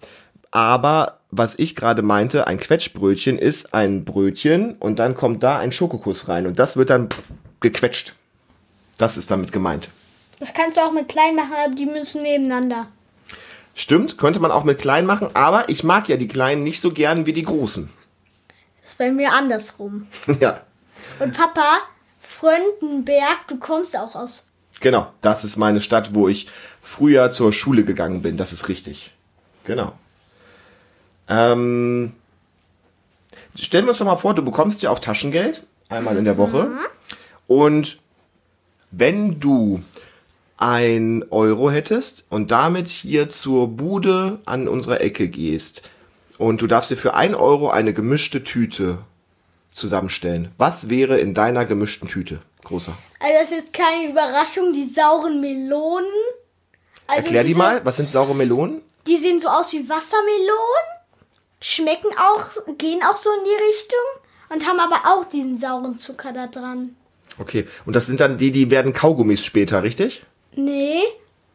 Aber, 0.51 1.19
was 1.31 1.57
ich 1.59 1.75
gerade 1.75 2.01
meinte, 2.01 2.47
ein 2.47 2.59
Quetschbrötchen 2.59 3.37
ist 3.37 3.73
ein 3.73 4.05
Brötchen 4.05 4.75
und 4.79 4.99
dann 4.99 5.15
kommt 5.15 5.43
da 5.43 5.57
ein 5.59 5.71
Schokokuss 5.71 6.29
rein 6.29 6.47
und 6.47 6.59
das 6.59 6.77
wird 6.77 6.89
dann 6.89 7.09
gequetscht. 7.69 8.13
Das 8.97 9.17
ist 9.17 9.29
damit 9.31 9.51
gemeint. 9.51 9.89
Das 10.39 10.53
kannst 10.53 10.77
du 10.77 10.81
auch 10.81 10.91
mit 10.91 11.07
klein 11.07 11.35
machen, 11.35 11.53
aber 11.65 11.73
die 11.75 11.85
müssen 11.85 12.21
nebeneinander. 12.21 12.87
Stimmt, 13.73 14.17
könnte 14.17 14.39
man 14.39 14.51
auch 14.51 14.63
mit 14.63 14.79
klein 14.79 15.05
machen, 15.05 15.29
aber 15.33 15.67
ich 15.69 15.83
mag 15.83 16.07
ja 16.07 16.15
die 16.17 16.27
kleinen 16.27 16.63
nicht 16.63 16.79
so 16.79 16.91
gern 16.91 17.25
wie 17.25 17.33
die 17.33 17.43
großen. 17.43 17.89
Das 18.81 18.91
ist 18.91 18.97
bei 18.97 19.11
mir 19.11 19.33
andersrum. 19.33 20.07
ja, 20.39 20.61
Und 21.19 21.35
Papa, 21.35 21.79
Fröndenberg, 22.21 23.47
du 23.47 23.57
kommst 23.57 23.97
auch 23.97 24.15
aus. 24.15 24.43
genau. 24.79 25.07
Das 25.21 25.43
ist 25.43 25.57
meine 25.57 25.81
Stadt, 25.81 26.13
wo 26.13 26.27
ich 26.27 26.47
früher 26.81 27.31
zur 27.31 27.51
Schule 27.51 27.83
gegangen 27.83 28.21
bin. 28.21 28.37
Das 28.37 28.53
ist 28.53 28.67
richtig. 28.69 29.11
Genau. 29.65 29.93
Ähm, 31.27 32.13
stellen 33.59 33.85
wir 33.85 33.89
uns 33.89 33.97
doch 33.99 34.05
mal 34.05 34.17
vor, 34.17 34.35
du 34.35 34.43
bekommst 34.45 34.81
ja 34.83 34.91
auch 34.91 34.99
Taschengeld, 34.99 35.65
einmal 35.89 36.15
in 36.17 36.25
der 36.25 36.37
Woche. 36.37 36.71
Und 37.47 37.99
wenn 38.91 39.39
du 39.39 39.81
ein 40.57 41.25
Euro 41.31 41.69
hättest 41.69 42.23
und 42.29 42.51
damit 42.51 42.87
hier 42.87 43.29
zur 43.29 43.67
Bude 43.67 44.39
an 44.45 44.67
unserer 44.67 45.01
Ecke 45.01 45.27
gehst 45.27 45.83
und 46.37 46.61
du 46.61 46.67
darfst 46.67 46.91
dir 46.91 46.95
für 46.97 47.13
ein 47.13 47.35
Euro 47.35 47.69
eine 47.69 47.93
gemischte 47.93 48.43
Tüte 48.43 48.99
zusammenstellen. 49.71 50.51
Was 50.57 50.89
wäre 50.89 51.19
in 51.19 51.33
deiner 51.33 51.65
gemischten 51.65 52.07
Tüte, 52.07 52.39
großer? 52.63 52.97
Also 53.19 53.33
das 53.41 53.51
ist 53.65 53.73
keine 53.73 54.09
Überraschung, 54.09 54.71
die 54.71 54.85
sauren 54.85 55.41
Melonen. 55.41 56.07
Also 57.07 57.21
Erklär 57.23 57.41
die 57.41 57.47
diese- 57.49 57.57
mal, 57.59 57.83
was 57.85 57.97
sind 57.97 58.09
saure 58.09 58.33
Melonen? 58.33 58.81
Die 59.07 59.17
sehen 59.17 59.39
so 59.41 59.49
aus 59.49 59.71
wie 59.73 59.87
Wassermelonen, 59.89 60.87
schmecken 61.61 62.09
auch, 62.17 62.75
gehen 62.77 63.03
auch 63.03 63.17
so 63.17 63.29
in 63.29 63.43
die 63.43 63.63
Richtung 63.67 63.99
und 64.49 64.65
haben 64.65 64.79
aber 64.79 65.01
auch 65.13 65.25
diesen 65.29 65.59
sauren 65.59 65.97
Zucker 65.97 66.31
da 66.31 66.47
dran. 66.47 66.95
Okay, 67.37 67.65
und 67.85 67.95
das 67.95 68.05
sind 68.07 68.19
dann 68.19 68.37
die, 68.37 68.51
die 68.51 68.71
werden 68.71 68.93
Kaugummis 68.93 69.43
später, 69.43 69.83
richtig? 69.83 70.23
Nee, 70.55 71.01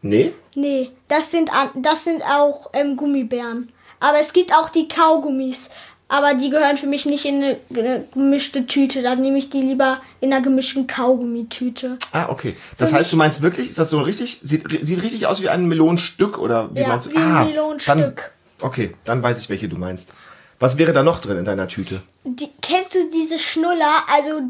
Nee? 0.02 0.32
nee, 0.54 0.90
das 1.08 1.30
sind, 1.30 1.50
das 1.74 2.04
sind 2.04 2.22
auch 2.22 2.70
ähm, 2.72 2.96
Gummibären. 2.96 3.70
Aber 3.98 4.18
es 4.18 4.32
gibt 4.32 4.52
auch 4.54 4.70
die 4.70 4.88
Kaugummis. 4.88 5.68
Aber 6.08 6.34
die 6.34 6.50
gehören 6.50 6.76
für 6.76 6.86
mich 6.86 7.06
nicht 7.06 7.24
in 7.26 7.36
eine, 7.36 7.56
eine 7.72 8.04
gemischte 8.14 8.66
Tüte. 8.66 9.02
Dann 9.02 9.20
nehme 9.20 9.38
ich 9.38 9.48
die 9.50 9.60
lieber 9.60 10.00
in 10.20 10.32
einer 10.32 10.42
gemischten 10.42 10.86
Kaugummitüte. 10.86 11.98
Ah, 12.12 12.28
okay. 12.30 12.56
Das 12.78 12.90
Für 12.90 12.96
heißt, 12.96 13.12
du 13.12 13.16
meinst 13.16 13.42
wirklich, 13.42 13.68
ist 13.70 13.78
das 13.78 13.90
so 13.90 14.00
richtig? 14.00 14.40
Sieht, 14.42 14.64
sieht 14.82 15.02
richtig 15.02 15.26
aus 15.26 15.40
wie 15.42 15.48
ein 15.50 15.68
Melonenstück 15.68 16.38
oder 16.38 16.74
wie 16.74 16.80
Ja, 16.80 16.88
meinst 16.88 17.06
du? 17.06 17.10
wie 17.12 17.16
ein 17.16 17.22
ah, 17.22 17.44
Melonenstück. 17.44 17.94
Dann, 17.96 18.68
okay, 18.68 18.92
dann 19.04 19.22
weiß 19.22 19.38
ich, 19.40 19.50
welche 19.50 19.68
du 19.68 19.76
meinst. 19.76 20.14
Was 20.58 20.78
wäre 20.78 20.92
da 20.92 21.02
noch 21.02 21.20
drin 21.20 21.38
in 21.38 21.44
deiner 21.44 21.68
Tüte? 21.68 22.02
Die, 22.24 22.48
kennst 22.60 22.94
du 22.94 22.98
diese 23.12 23.38
Schnuller? 23.38 24.02
Also 24.08 24.42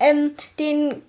ähm, 0.00 0.32
den 0.58 1.02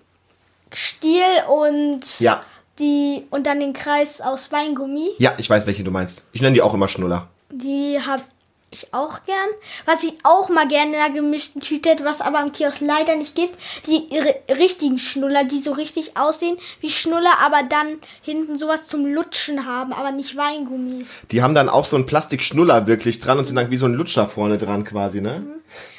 Stiel 0.72 1.24
und 1.50 2.20
Ja. 2.20 2.42
die 2.80 3.26
und 3.30 3.46
dann 3.46 3.60
den 3.60 3.74
Kreis 3.74 4.22
aus 4.22 4.52
Weingummi. 4.52 5.10
Ja, 5.18 5.34
ich 5.38 5.50
weiß, 5.50 5.66
welche 5.66 5.84
du 5.84 5.92
meinst. 5.92 6.28
Ich 6.32 6.42
nenne 6.42 6.54
die 6.54 6.62
auch 6.62 6.74
immer 6.74 6.88
Schnuller. 6.88 7.28
Die 7.52 8.00
hab 8.00 8.22
ich 8.72 8.94
auch 8.94 9.24
gern. 9.24 9.50
Was 9.86 10.04
ich 10.04 10.14
auch 10.24 10.50
mal 10.50 10.68
gerne 10.68 10.96
in 10.96 11.00
einer 11.02 11.14
gemischten 11.14 11.62
Tüte 11.62 11.90
hätte, 11.90 12.06
was 12.06 12.22
aber 12.22 12.40
am 12.40 12.52
Kiosk 12.52 12.82
leider 12.82 13.16
nicht 13.16 13.36
gibt, 13.36 13.58
die 13.88 14.08
ri- 14.16 14.56
richtigen 14.58 15.00
Schnuller, 15.00 15.44
die 15.44 15.60
so 15.60 15.72
richtig 15.72 16.18
aussehen 16.18 16.58
wie 16.82 16.92
Schnuller, 16.92 17.34
aber 17.42 17.64
dann 17.68 17.98
hinten 18.22 18.58
sowas 18.60 18.88
zum 18.88 19.06
Lutschen 19.06 19.66
haben, 19.66 19.94
aber 19.94 20.12
nicht 20.12 20.36
Weingummi. 20.38 21.06
Die 21.32 21.42
haben 21.42 21.56
dann 21.56 21.70
auch 21.70 21.86
so 21.86 21.96
einen 21.96 22.06
Plastikschnuller 22.06 22.88
wirklich 22.88 23.20
dran 23.20 23.40
und 23.40 23.46
sind 23.46 23.56
dann 23.56 23.72
wie 23.72 23.78
so 23.78 23.86
ein 23.86 23.94
Lutscher 23.94 24.28
vorne 24.28 24.58
dran 24.58 24.84
quasi, 24.84 25.22
ne? 25.22 25.44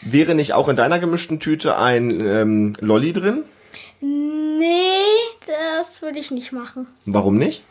Wäre 0.03 0.35
nicht 0.35 0.53
auch 0.53 0.69
in 0.69 0.77
deiner 0.77 0.99
gemischten 0.99 1.39
Tüte 1.41 1.77
ein 1.77 2.11
ähm, 2.21 2.73
Lolli 2.81 3.13
drin? 3.13 3.45
Nee, 4.01 4.67
das 5.47 6.03
würde 6.03 6.19
ich 6.19 6.31
nicht 6.31 6.53
machen. 6.53 6.87
Warum 7.05 7.37
nicht? 7.37 7.63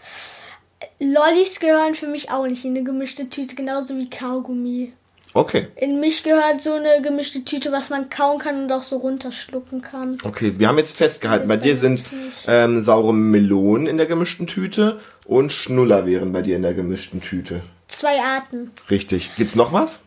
Lollis 0.99 1.59
gehören 1.59 1.95
für 1.95 2.07
mich 2.07 2.29
auch 2.31 2.45
nicht 2.45 2.65
in 2.65 2.75
eine 2.75 2.83
gemischte 2.83 3.29
Tüte, 3.29 3.55
genauso 3.55 3.97
wie 3.97 4.09
Kaugummi. 4.09 4.93
Okay. 5.33 5.67
In 5.75 5.99
mich 5.99 6.23
gehört 6.23 6.61
so 6.61 6.73
eine 6.73 7.01
gemischte 7.01 7.45
Tüte, 7.45 7.71
was 7.71 7.89
man 7.89 8.09
kauen 8.09 8.39
kann 8.39 8.63
und 8.63 8.71
auch 8.71 8.83
so 8.83 8.97
runterschlucken 8.97 9.81
kann. 9.81 10.17
Okay, 10.23 10.55
wir 10.57 10.67
haben 10.67 10.77
jetzt 10.77 10.97
festgehalten, 10.97 11.47
bei 11.47 11.57
dir 11.57 11.77
sind 11.77 12.03
ähm, 12.47 12.81
saure 12.81 13.13
Melonen 13.13 13.85
in 13.85 13.97
der 13.97 14.07
gemischten 14.07 14.47
Tüte 14.47 14.99
und 15.25 15.51
Schnuller 15.51 16.05
wären 16.05 16.31
bei 16.31 16.41
dir 16.41 16.55
in 16.55 16.63
der 16.63 16.73
gemischten 16.73 17.21
Tüte. 17.21 17.61
Zwei 17.87 18.21
Arten. 18.21 18.71
Richtig. 18.89 19.35
Gibt's 19.35 19.55
noch 19.55 19.71
was? 19.71 20.05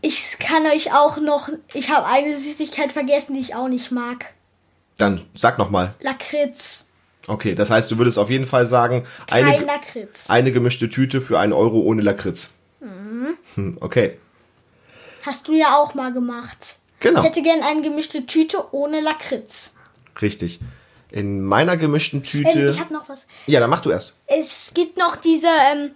Ich 0.00 0.38
kann 0.40 0.66
euch 0.66 0.92
auch 0.92 1.18
noch. 1.18 1.48
Ich 1.72 1.90
habe 1.90 2.06
eine 2.06 2.36
Süßigkeit 2.36 2.92
vergessen, 2.92 3.34
die 3.34 3.40
ich 3.40 3.54
auch 3.54 3.68
nicht 3.68 3.92
mag. 3.92 4.34
Dann 4.98 5.20
sag 5.34 5.58
noch 5.58 5.70
mal. 5.70 5.94
Lakritz. 6.00 6.86
Okay, 7.28 7.54
das 7.54 7.70
heißt, 7.70 7.90
du 7.90 7.98
würdest 7.98 8.18
auf 8.18 8.30
jeden 8.30 8.46
Fall 8.46 8.66
sagen, 8.66 9.04
Kein 9.26 9.44
eine, 9.44 9.64
Lakritz. 9.64 10.30
eine 10.30 10.52
gemischte 10.52 10.88
Tüte 10.88 11.20
für 11.20 11.38
einen 11.38 11.52
Euro 11.52 11.80
ohne 11.80 12.02
Lakritz. 12.02 12.54
Mhm. 12.80 13.36
Hm, 13.56 13.78
okay. 13.80 14.18
Hast 15.22 15.48
du 15.48 15.52
ja 15.54 15.76
auch 15.76 15.94
mal 15.94 16.12
gemacht. 16.12 16.76
Genau. 17.00 17.20
Ich 17.20 17.26
hätte 17.26 17.42
gern 17.42 17.62
eine 17.62 17.82
gemischte 17.82 18.26
Tüte 18.26 18.72
ohne 18.72 19.00
Lakritz. 19.00 19.74
Richtig. 20.22 20.60
In 21.10 21.42
meiner 21.44 21.76
gemischten 21.76 22.20
Ähm, 22.20 22.24
Tüte. 22.26 22.70
ich 22.70 22.80
habe 22.80 22.92
noch 22.94 23.08
was. 23.08 23.26
ja, 23.46 23.58
dann 23.60 23.70
mach 23.70 23.80
du 23.80 23.90
erst. 23.90 24.14
Es 24.26 24.72
gibt 24.74 24.96
noch 24.98 25.16
diese. 25.16 25.48
Ähm, 25.72 25.90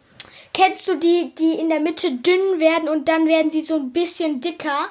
kennst 0.52 0.88
du 0.88 0.96
die, 0.96 1.32
die 1.38 1.58
in 1.60 1.68
der 1.68 1.80
Mitte 1.80 2.10
dünn 2.12 2.58
werden 2.60 2.88
und 2.88 3.08
dann 3.08 3.26
werden 3.26 3.50
sie 3.50 3.62
so 3.62 3.76
ein 3.76 3.92
bisschen 3.92 4.40
dicker? 4.40 4.88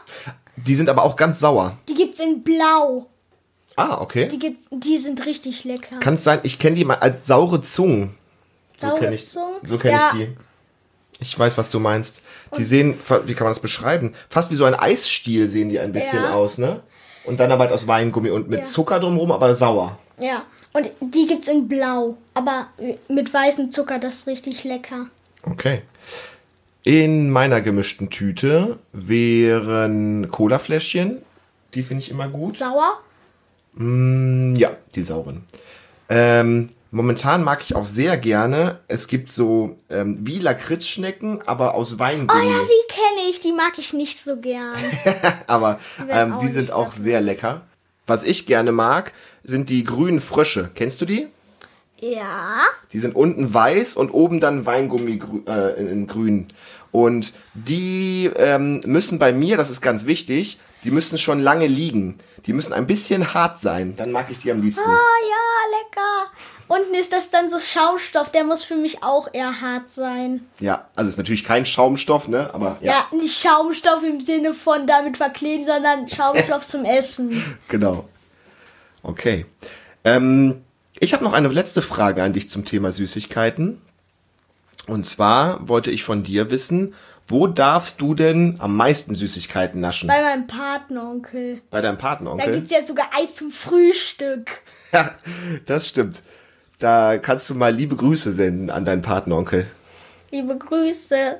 Die 0.55 0.75
sind 0.75 0.89
aber 0.89 1.03
auch 1.03 1.15
ganz 1.15 1.39
sauer. 1.39 1.77
Die 1.87 1.93
gibt's 1.95 2.19
in 2.19 2.43
Blau. 2.43 3.07
Ah, 3.79 4.01
okay. 4.01 4.27
Die 4.27 4.39
gibt's, 4.39 4.67
die 4.71 4.97
sind 4.97 5.25
richtig 5.25 5.63
lecker. 5.63 5.99
Kann 5.99 6.15
es 6.15 6.23
sein, 6.23 6.39
ich 6.43 6.59
kenne 6.59 6.75
die 6.75 6.85
mal 6.85 6.95
als 6.95 7.25
saure 7.27 7.61
Zungen. 7.61 8.15
So 8.77 8.87
Saure 8.87 8.99
kenne 8.99 9.15
ich, 9.15 9.27
so 9.29 9.77
kenn 9.77 9.91
Ja. 9.91 10.11
ich 10.13 10.19
die. 10.19 10.37
Ich 11.21 11.37
weiß, 11.37 11.57
was 11.57 11.69
du 11.69 11.79
meinst. 11.79 12.21
Die 12.57 12.63
sehen, 12.63 12.97
fa- 12.97 13.21
wie 13.25 13.33
kann 13.33 13.45
man 13.45 13.51
das 13.51 13.59
beschreiben? 13.61 14.13
Fast 14.29 14.51
wie 14.51 14.55
so 14.55 14.63
ein 14.65 14.73
Eisstiel 14.75 15.49
sehen 15.49 15.69
die 15.69 15.79
ein 15.79 15.91
bisschen 15.91 16.23
Ja. 16.23 16.33
aus, 16.33 16.57
ne? 16.57 16.81
Und 17.25 17.39
dann 17.39 17.51
aber 17.51 17.63
halt 17.65 17.73
aus 17.73 17.87
Weingummi 17.87 18.29
und 18.29 18.49
mit 18.49 18.59
Ja. 18.59 18.65
Zucker 18.65 18.99
drumherum, 18.99 19.31
aber 19.31 19.53
sauer. 19.53 19.97
Ja. 20.17 20.43
Und 20.71 20.89
die 21.01 21.25
gibt's 21.27 21.47
in 21.47 21.67
Blau. 21.67 22.15
Aber 22.33 22.67
mit 23.09 23.33
weißem 23.33 23.69
Zucker, 23.71 23.99
das 23.99 24.15
ist 24.15 24.27
richtig 24.27 24.63
lecker. 24.63 25.07
Okay. 25.43 25.81
In 26.83 27.29
meiner 27.29 27.59
gemischten 27.61 28.09
Tüte 28.09 28.79
wären 28.93 30.31
Colafläschchen. 30.31 31.17
Die 31.73 31.83
finde 31.83 32.03
ich 32.03 32.11
immer 32.11 32.27
gut. 32.29 32.57
Sauer? 32.57 32.99
Mm, 33.73 34.55
ja, 34.55 34.71
die 34.95 35.03
sauren. 35.03 35.43
Ähm, 36.09 36.69
momentan 36.91 37.43
mag 37.43 37.61
ich 37.63 37.75
auch 37.75 37.85
sehr 37.85 38.17
gerne, 38.17 38.79
es 38.87 39.07
gibt 39.07 39.31
so 39.31 39.77
ähm, 39.89 40.17
wie 40.21 40.39
Lakritzschnecken, 40.39 41.47
aber 41.47 41.75
aus 41.75 41.95
Oh 41.95 41.99
Weingummi. 41.99 42.49
ja, 42.49 42.59
die 42.59 42.93
kenne 42.93 43.29
ich. 43.29 43.41
Die 43.41 43.51
mag 43.51 43.73
ich 43.77 43.93
nicht 43.93 44.19
so 44.19 44.37
gern. 44.37 44.77
aber 45.47 45.79
ähm, 46.09 46.37
die 46.41 46.47
sind 46.47 46.71
auch 46.71 46.85
davon. 46.89 47.03
sehr 47.03 47.21
lecker. 47.21 47.61
Was 48.07 48.23
ich 48.23 48.47
gerne 48.47 48.71
mag, 48.71 49.13
sind 49.43 49.69
die 49.69 49.83
grünen 49.83 50.19
Frösche. 50.19 50.71
Kennst 50.73 51.01
du 51.01 51.05
die? 51.05 51.27
ja. 52.01 52.61
Die 52.93 52.99
sind 52.99 53.13
unten 53.15 53.53
weiß 53.53 53.95
und 53.95 54.09
oben 54.11 54.39
dann 54.39 54.65
Weingummi 54.65 55.21
äh, 55.47 55.79
in, 55.79 55.87
in 55.87 56.07
grün. 56.07 56.47
Und 56.91 57.33
die 57.53 58.31
ähm, 58.35 58.81
müssen 58.85 59.19
bei 59.19 59.31
mir, 59.33 59.57
das 59.57 59.69
ist 59.69 59.81
ganz 59.81 60.05
wichtig, 60.05 60.59
die 60.83 60.91
müssen 60.91 61.17
schon 61.17 61.39
lange 61.39 61.67
liegen. 61.67 62.19
Die 62.45 62.53
müssen 62.53 62.73
ein 62.73 62.87
bisschen 62.87 63.33
hart 63.33 63.59
sein. 63.59 63.95
Dann 63.97 64.11
mag 64.11 64.27
ich 64.29 64.39
die 64.39 64.51
am 64.51 64.61
liebsten. 64.61 64.89
Ah 64.89 65.17
ja, 65.29 65.77
lecker. 65.79 66.31
Unten 66.67 66.93
ist 66.93 67.11
das 67.11 67.31
dann 67.31 67.49
so 67.49 67.59
Schaumstoff. 67.59 68.31
Der 68.31 68.43
muss 68.43 68.63
für 68.63 68.75
mich 68.75 69.03
auch 69.03 69.27
eher 69.33 69.59
hart 69.61 69.89
sein. 69.89 70.45
Ja, 70.59 70.87
also 70.95 71.09
ist 71.09 71.17
natürlich 71.17 71.43
kein 71.43 71.65
Schaumstoff, 71.65 72.27
ne? 72.27 72.53
Aber 72.53 72.77
ja, 72.81 73.05
Ja, 73.11 73.17
nicht 73.17 73.39
Schaumstoff 73.41 74.03
im 74.03 74.19
Sinne 74.21 74.53
von 74.53 74.85
damit 74.87 75.17
verkleben, 75.17 75.65
sondern 75.65 76.07
Schaumstoff 76.07 76.63
zum 76.65 76.85
Essen. 76.85 77.57
genau. 77.67 78.07
Okay. 79.01 79.45
Ähm, 80.03 80.61
ich 80.99 81.13
habe 81.13 81.23
noch 81.23 81.33
eine 81.33 81.47
letzte 81.47 81.81
Frage 81.81 82.23
an 82.23 82.33
dich 82.33 82.49
zum 82.49 82.65
Thema 82.65 82.91
Süßigkeiten. 82.91 83.81
Und 84.89 85.05
zwar 85.05 85.67
wollte 85.67 85.91
ich 85.91 86.03
von 86.03 86.23
dir 86.23 86.49
wissen, 86.51 86.93
wo 87.27 87.45
darfst 87.45 88.01
du 88.01 88.15
denn 88.15 88.55
am 88.59 88.75
meisten 88.75 89.13
Süßigkeiten 89.13 89.79
naschen? 89.79 90.07
Bei 90.07 90.21
meinem 90.21 90.47
Patenonkel. 90.47 91.61
Bei 91.69 91.79
deinem 91.79 91.97
Da 91.97 92.01
Patenonkel? 92.01 92.53
gibt's 92.55 92.71
ja 92.71 92.83
sogar 92.83 93.09
Eis 93.15 93.35
zum 93.35 93.51
Frühstück. 93.51 94.49
Ja, 94.91 95.11
das 95.67 95.87
stimmt. 95.87 96.23
Da 96.79 97.19
kannst 97.19 97.47
du 97.47 97.53
mal 97.53 97.71
liebe 97.71 97.95
Grüße 97.95 98.31
senden 98.31 98.71
an 98.71 98.85
deinen 98.85 99.03
Patenonkel. 99.03 99.67
Liebe 100.31 100.57
Grüße, 100.57 101.37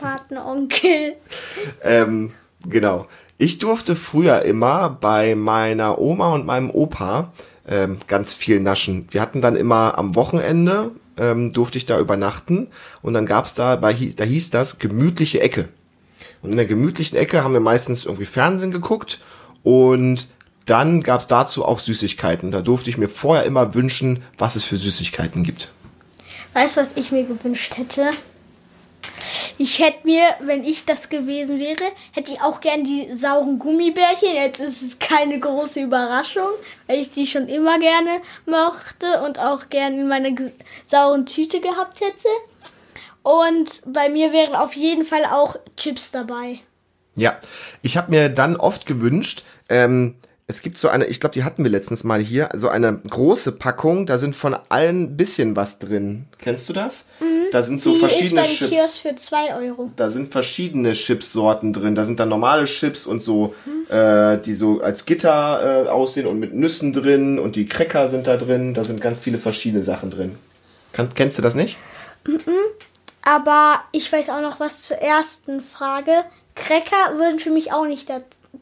Patenonkel. 0.00 1.16
Ähm, 1.82 2.32
genau. 2.64 3.08
Ich 3.36 3.58
durfte 3.58 3.96
früher 3.96 4.42
immer 4.42 4.90
bei 4.90 5.34
meiner 5.34 5.98
Oma 5.98 6.32
und 6.34 6.46
meinem 6.46 6.70
Opa 6.70 7.32
ähm, 7.66 7.98
ganz 8.06 8.32
viel 8.32 8.60
naschen. 8.60 9.08
Wir 9.10 9.20
hatten 9.20 9.40
dann 9.42 9.56
immer 9.56 9.98
am 9.98 10.14
Wochenende, 10.14 10.92
ähm, 11.18 11.52
durfte 11.52 11.78
ich 11.78 11.86
da 11.86 11.98
übernachten 11.98 12.68
und 13.02 13.14
dann 13.14 13.26
gab's 13.26 13.54
da, 13.54 13.76
bei, 13.76 13.92
da 13.92 14.24
hieß 14.24 14.50
das 14.50 14.78
gemütliche 14.78 15.40
Ecke. 15.40 15.68
Und 16.42 16.50
in 16.50 16.56
der 16.56 16.66
gemütlichen 16.66 17.16
Ecke 17.16 17.42
haben 17.42 17.54
wir 17.54 17.60
meistens 17.60 18.04
irgendwie 18.04 18.26
Fernsehen 18.26 18.70
geguckt 18.70 19.20
und 19.62 20.28
dann 20.66 21.02
gab's 21.02 21.26
dazu 21.26 21.64
auch 21.64 21.78
Süßigkeiten. 21.78 22.50
Da 22.50 22.60
durfte 22.60 22.90
ich 22.90 22.98
mir 22.98 23.08
vorher 23.08 23.44
immer 23.44 23.74
wünschen, 23.74 24.22
was 24.38 24.56
es 24.56 24.64
für 24.64 24.76
Süßigkeiten 24.76 25.42
gibt. 25.42 25.72
Weißt 26.52 26.76
du, 26.76 26.80
was 26.80 26.96
ich 26.96 27.12
mir 27.12 27.24
gewünscht 27.24 27.76
hätte? 27.76 28.10
Ich 29.56 29.78
hätte 29.78 30.04
mir, 30.04 30.22
wenn 30.40 30.64
ich 30.64 30.84
das 30.84 31.08
gewesen 31.08 31.60
wäre, 31.60 31.84
hätte 32.12 32.32
ich 32.32 32.40
auch 32.40 32.60
gern 32.60 32.82
die 32.82 33.14
sauren 33.14 33.58
Gummibärchen. 33.58 34.34
Jetzt 34.34 34.60
ist 34.60 34.82
es 34.82 34.98
keine 34.98 35.38
große 35.38 35.80
Überraschung, 35.80 36.48
weil 36.86 36.98
ich 36.98 37.12
die 37.12 37.26
schon 37.26 37.48
immer 37.48 37.78
gerne 37.78 38.20
mochte 38.46 39.22
und 39.24 39.38
auch 39.38 39.68
gern 39.68 39.94
in 39.94 40.08
meiner 40.08 40.30
sauren 40.86 41.26
Tüte 41.26 41.60
gehabt 41.60 42.00
hätte. 42.00 42.28
Und 43.22 43.82
bei 43.86 44.08
mir 44.08 44.32
wären 44.32 44.54
auf 44.54 44.74
jeden 44.74 45.04
Fall 45.04 45.24
auch 45.24 45.56
Chips 45.76 46.10
dabei. 46.10 46.58
Ja, 47.14 47.38
ich 47.80 47.96
habe 47.96 48.10
mir 48.10 48.28
dann 48.28 48.56
oft 48.56 48.86
gewünscht, 48.86 49.44
ähm, 49.68 50.16
es 50.46 50.60
gibt 50.60 50.76
so 50.76 50.88
eine, 50.88 51.06
ich 51.06 51.20
glaube, 51.20 51.32
die 51.32 51.44
hatten 51.44 51.64
wir 51.64 51.70
letztens 51.70 52.04
mal 52.04 52.20
hier, 52.20 52.50
so 52.54 52.68
eine 52.68 53.00
große 53.08 53.52
Packung, 53.52 54.04
da 54.04 54.18
sind 54.18 54.36
von 54.36 54.54
allen 54.68 55.04
ein 55.04 55.16
bisschen 55.16 55.56
was 55.56 55.78
drin. 55.78 56.26
Kennst 56.38 56.68
du 56.68 56.74
das? 56.74 57.08
Da 57.54 57.62
sind 57.62 57.80
so 57.80 57.92
die 57.94 58.00
verschiedene 58.00 58.40
ist 58.40 58.48
beim 58.48 58.56
Chips. 58.56 58.70
Kiosk 58.72 59.02
für 59.02 59.14
2 59.14 59.54
Euro. 59.54 59.92
Da 59.94 60.10
sind 60.10 60.32
verschiedene 60.32 60.92
Chipsorten 60.92 61.72
drin. 61.72 61.94
Da 61.94 62.04
sind 62.04 62.18
dann 62.18 62.28
normale 62.28 62.64
Chips 62.64 63.06
und 63.06 63.20
so, 63.22 63.54
äh, 63.88 64.38
die 64.38 64.54
so 64.54 64.80
als 64.80 65.06
Gitter 65.06 65.84
äh, 65.84 65.88
aussehen 65.88 66.26
und 66.26 66.40
mit 66.40 66.52
Nüssen 66.52 66.92
drin 66.92 67.38
und 67.38 67.54
die 67.54 67.66
Cracker 67.66 68.08
sind 68.08 68.26
da 68.26 68.38
drin. 68.38 68.74
Da 68.74 68.82
sind 68.82 69.00
ganz 69.00 69.20
viele 69.20 69.38
verschiedene 69.38 69.84
Sachen 69.84 70.10
drin. 70.10 70.34
Kann, 70.92 71.10
kennst 71.14 71.38
du 71.38 71.42
das 71.42 71.54
nicht? 71.54 71.76
Aber 73.22 73.84
ich 73.92 74.12
weiß 74.12 74.30
auch 74.30 74.42
noch 74.42 74.58
was 74.58 74.82
zur 74.82 74.96
ersten 74.96 75.60
Frage. 75.60 76.24
Cracker 76.56 77.18
würden 77.18 77.38
für 77.38 77.50
mich 77.50 77.72
auch 77.72 77.86
nicht 77.86 78.10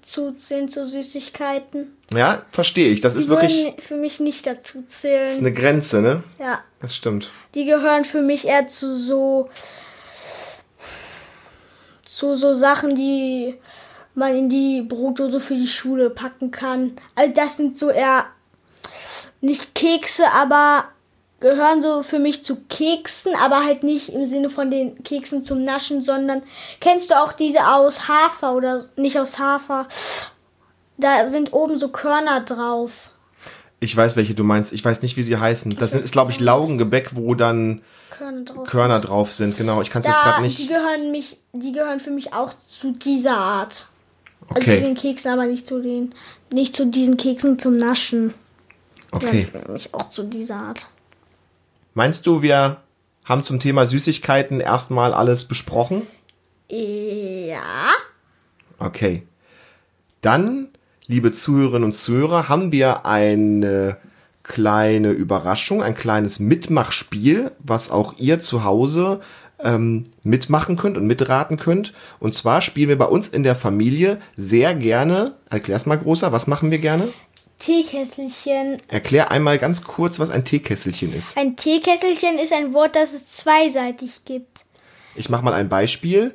dazu 0.01 0.33
zählen 0.33 0.69
zu 0.69 0.87
Süßigkeiten. 0.87 1.97
Ja, 2.13 2.45
verstehe 2.53 2.91
ich. 2.91 3.01
Das 3.01 3.15
Die 3.15 3.21
ist 3.21 3.29
wirklich 3.29 3.75
für 3.81 3.97
mich 3.97 4.21
nicht 4.21 4.47
dazu 4.47 4.81
ist 4.87 5.01
zählen. 5.03 5.39
eine 5.39 5.53
Grenze, 5.53 6.01
ne? 6.03 6.23
Ja, 6.39 6.61
Das 6.81 6.95
stimmt. 6.97 7.31
die 7.55 7.65
gehören 7.65 8.05
für 8.05 8.23
mich 8.23 8.47
eher 8.47 8.67
zu 8.67 8.95
so 8.95 9.49
zu 12.05 12.35
so 12.35 12.53
Sachen, 12.53 12.95
die 12.95 13.55
man 14.15 14.37
in 14.37 14.49
die 14.49 14.83
Brotdose 14.83 15.41
für 15.41 15.55
die 15.55 15.67
Schule 15.67 16.11
packen 16.11 16.51
kann. 16.51 16.97
Also 17.15 17.33
das 17.33 17.57
sind 17.57 17.79
so 17.79 17.89
eher 17.91 18.27
nicht 19.41 19.75
Kekse, 19.75 20.25
aber 20.35 20.85
gehören 21.43 21.83
so 21.83 22.03
für 22.03 22.19
mich 22.19 22.43
zu 22.45 22.57
Keksen, 22.71 23.35
aber 23.35 23.65
halt 23.65 23.83
nicht 23.83 24.09
im 24.09 24.25
Sinne 24.25 24.49
von 24.49 24.71
den 24.71 25.03
Keksen 25.05 25.45
zum 25.45 25.63
Naschen, 25.63 26.01
sondern 26.01 26.43
kennst 26.81 27.11
du 27.11 27.21
auch 27.21 27.33
diese 27.33 27.67
aus 27.69 28.09
Hafer 28.09 28.55
oder 28.55 28.85
nicht 28.97 29.19
aus 29.19 29.39
Hafer? 29.39 29.87
Da 30.97 31.27
sind 31.27 31.53
oben 31.53 31.79
so 31.79 31.89
Körner 31.89 32.41
drauf. 32.41 33.11
Ich 33.81 33.97
weiß, 33.97 34.15
welche 34.17 34.35
du 34.35 34.45
meinst. 34.45 34.73
Ich 34.73 34.85
weiß 34.85 35.03
nicht, 35.03 35.17
wie 35.17 35.25
sie 35.25 35.37
heißen. 35.37 35.75
Das 35.77 35.91
sind, 35.91 36.05
ist, 36.05 36.13
glaube 36.13 36.31
ich, 36.31 36.39
Laugengebäck, 36.39 37.17
wo 37.17 37.35
dann 37.35 37.83
Körner 38.17 38.45
drauf. 38.45 38.67
Körner 38.69 39.01
drauf 39.01 39.33
sind. 39.33 39.57
Genau, 39.57 39.83
ich 39.83 39.91
kann 39.91 40.01
es 40.01 40.07
jetzt 40.07 40.23
gerade 40.23 40.43
die 40.43 40.49
nicht. 40.49 40.69
gehören 40.69 41.11
mich, 41.11 41.39
die 41.53 41.73
gehören 41.73 41.99
für 41.99 42.13
mich 42.13 42.33
auch 42.33 42.55
zu 42.69 42.93
dieser 42.93 43.37
Art. 43.37 43.89
Also 44.49 44.61
Okay. 44.61 44.79
zu 44.79 44.85
den 44.85 44.95
Keksen, 44.95 45.33
aber 45.33 45.47
nicht 45.47 45.67
zu 45.67 45.81
den, 45.81 46.15
nicht 46.53 46.77
zu 46.77 46.87
diesen 46.87 47.17
Keksen 47.17 47.59
zum 47.59 47.77
Naschen. 47.77 48.35
Okay. 49.11 49.49
Ja, 49.53 49.61
für 49.61 49.73
mich 49.73 49.93
auch 49.95 50.09
zu 50.11 50.23
dieser 50.23 50.57
Art. 50.57 50.87
Meinst 51.95 52.27
du, 52.27 52.43
wir 52.43 52.79
haben 53.25 53.43
zum 53.43 53.61
Thema 53.61 53.87
Süßigkeiten 53.87 54.61
erstmal 54.61 55.13
alles 55.13 55.45
besprochen? 55.45 56.03
Ja. 56.69 57.91
Okay. 58.79 59.23
Dann, 60.23 60.69
liebe 61.07 61.33
Zuhörerinnen 61.33 61.85
und 61.85 61.95
Zuhörer, 61.95 62.49
haben 62.49 62.73
wir 62.73 63.05
eine 63.05 63.99
kleine 64.43 65.11
Überraschung, 65.11 65.83
ein 65.83 65.95
kleines 65.95 66.41
Mitmachspiel, 66.41 67.53
was 67.59 67.91
auch 67.91 68.15
ihr 68.19 68.39
zu 68.41 68.65
Hause 68.65 69.21
ähm, 69.61 70.05
mitmachen 70.23 70.77
könnt 70.77 70.97
und 70.97 71.07
mitraten 71.07 71.57
könnt. 71.59 71.93
Und 72.19 72.35
zwar 72.35 72.61
spielen 72.63 72.89
wir 72.89 72.99
bei 72.99 73.05
uns 73.05 73.29
in 73.29 73.43
der 73.43 73.55
Familie 73.55 74.19
sehr 74.37 74.75
gerne, 74.75 75.35
erklär's 75.49 75.87
mal 75.87 75.99
großer, 75.99 76.33
was 76.33 76.47
machen 76.47 76.71
wir 76.71 76.79
gerne? 76.79 77.09
Teekesselchen. 77.63 78.83
Erklär 78.89 79.31
einmal 79.31 79.57
ganz 79.59 79.85
kurz, 79.85 80.19
was 80.19 80.31
ein 80.31 80.45
Teekesselchen 80.45 81.15
ist. 81.15 81.37
Ein 81.39 81.57
Teekesselchen 81.57 82.39
ist 82.39 82.53
ein 82.53 82.73
Wort, 82.75 82.97
das 82.97 83.15
es 83.15 83.29
zweiseitig 83.29 84.25
gibt. 84.25 84.65
Ich 85.15 85.29
mache 85.29 85.45
mal 85.45 85.55
ein 85.55 85.69
Beispiel. 85.69 86.35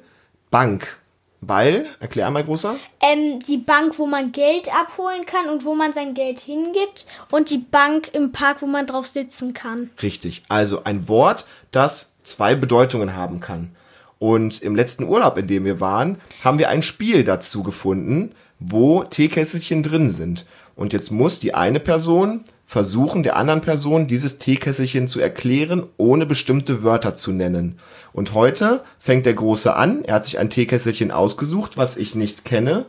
Bank. 0.51 0.97
Weil, 1.41 1.85
erklär 1.99 2.27
einmal 2.27 2.45
großer. 2.45 2.77
Ähm, 3.01 3.39
die 3.47 3.57
Bank, 3.57 3.99
wo 3.99 4.07
man 4.07 4.31
Geld 4.31 4.73
abholen 4.73 5.25
kann 5.25 5.49
und 5.49 5.65
wo 5.65 5.75
man 5.75 5.93
sein 5.93 6.13
Geld 6.13 6.39
hingibt. 6.39 7.05
Und 7.29 7.49
die 7.49 7.59
Bank 7.59 8.09
im 8.13 8.31
Park, 8.31 8.61
wo 8.61 8.65
man 8.65 8.87
drauf 8.87 9.05
sitzen 9.05 9.53
kann. 9.53 9.89
Richtig. 10.01 10.43
Also 10.47 10.85
ein 10.85 11.09
Wort, 11.09 11.45
das 11.71 12.15
zwei 12.23 12.55
Bedeutungen 12.55 13.15
haben 13.15 13.41
kann. 13.41 13.75
Und 14.17 14.61
im 14.61 14.75
letzten 14.75 15.03
Urlaub, 15.03 15.37
in 15.37 15.47
dem 15.47 15.65
wir 15.65 15.81
waren, 15.81 16.21
haben 16.41 16.57
wir 16.57 16.69
ein 16.69 16.81
Spiel 16.81 17.23
dazu 17.23 17.63
gefunden, 17.63 18.31
wo 18.59 19.03
Teekesselchen 19.03 19.83
drin 19.83 20.09
sind. 20.09 20.45
Und 20.77 20.93
jetzt 20.93 21.11
muss 21.11 21.39
die 21.41 21.53
eine 21.55 21.81
Person 21.81 22.45
versuchen, 22.65 23.23
der 23.23 23.35
anderen 23.35 23.61
Person 23.61 24.07
dieses 24.07 24.37
Teekesselchen 24.37 25.07
zu 25.07 25.19
erklären, 25.19 25.83
ohne 25.97 26.25
bestimmte 26.25 26.83
Wörter 26.83 27.15
zu 27.15 27.31
nennen. 27.31 27.79
Und 28.13 28.33
heute 28.33 28.83
fängt 28.99 29.25
der 29.25 29.33
Große 29.33 29.75
an. 29.75 30.03
Er 30.05 30.15
hat 30.15 30.25
sich 30.25 30.37
ein 30.37 30.49
Teekesselchen 30.49 31.11
ausgesucht, 31.11 31.77
was 31.77 31.97
ich 31.97 32.13
nicht 32.13 32.45
kenne. 32.45 32.85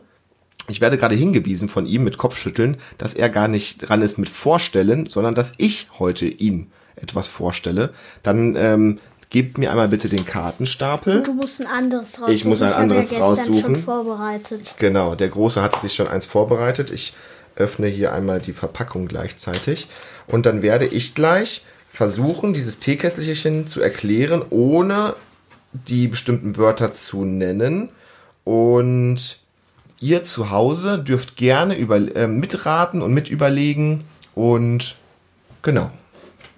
Ich 0.69 0.83
werde 0.83 0.99
gerade 0.99 1.15
hingewiesen 1.15 1.71
von 1.71 1.87
ihm 1.87 2.05
mit 2.05 2.19
Kopfschütteln, 2.19 2.77
dass 2.99 3.15
er 3.15 3.31
gar 3.31 3.49
nicht 3.49 3.89
dran 3.89 4.03
ist 4.03 4.19
mit 4.19 4.29
Vorstellen, 4.29 5.07
sondern 5.07 5.35
dass 5.35 5.55
ich 5.57 5.89
heute 5.99 6.27
ihm 6.27 6.67
etwas 6.97 7.29
vorstelle. 7.29 7.95
Dann 8.23 8.55
ähm, 8.57 8.99
gebt 9.31 9.57
mir 9.57 9.71
einmal 9.71 9.89
bitte 9.89 10.11
den 10.11 10.27
Kartenstapel. 10.27 11.23
Du 11.23 11.33
musst 11.33 11.61
ein 11.61 11.67
anderes 11.67 12.15
raussuchen. 12.15 12.35
Ich 12.35 12.45
muss 12.45 12.61
ein 12.61 12.71
habe 12.71 12.83
anderes 12.83 13.11
ja 13.11 13.19
gestern 13.19 13.39
raussuchen. 13.39 13.61
schon 13.61 13.77
vorbereitet. 13.77 14.75
Genau, 14.79 15.15
der 15.15 15.29
Große 15.29 15.63
hat 15.63 15.81
sich 15.81 15.95
schon 15.95 16.09
eins 16.09 16.27
vorbereitet. 16.27 16.91
Ich 16.91 17.15
öffne 17.59 17.87
hier 17.87 18.13
einmal 18.13 18.41
die 18.41 18.53
Verpackung 18.53 19.09
gleichzeitig. 19.09 19.89
Und 20.27 20.47
dann 20.47 20.63
werde 20.63 20.87
ich 20.87 21.15
gleich 21.15 21.65
versuchen, 21.91 22.55
dieses 22.55 22.79
Teekesselchen 22.79 23.67
zu 23.67 23.81
erklären, 23.81 24.43
ohne 24.51 25.15
die 25.73 26.09
bestimmten 26.09 26.57
Wörter 26.57 26.93
zu 26.93 27.25
nennen. 27.25 27.91
Und 28.45 29.39
ihr 30.01 30.25
zu 30.25 30.51
Hause 30.51 30.99
dürft 30.99 31.37
gerne 31.37 31.77
über, 31.77 31.97
äh, 31.97 32.29
mitraten 32.29 33.03
und 33.03 33.13
mitüberlegen. 33.13 34.05
Und 34.35 34.97
genau. 35.63 35.91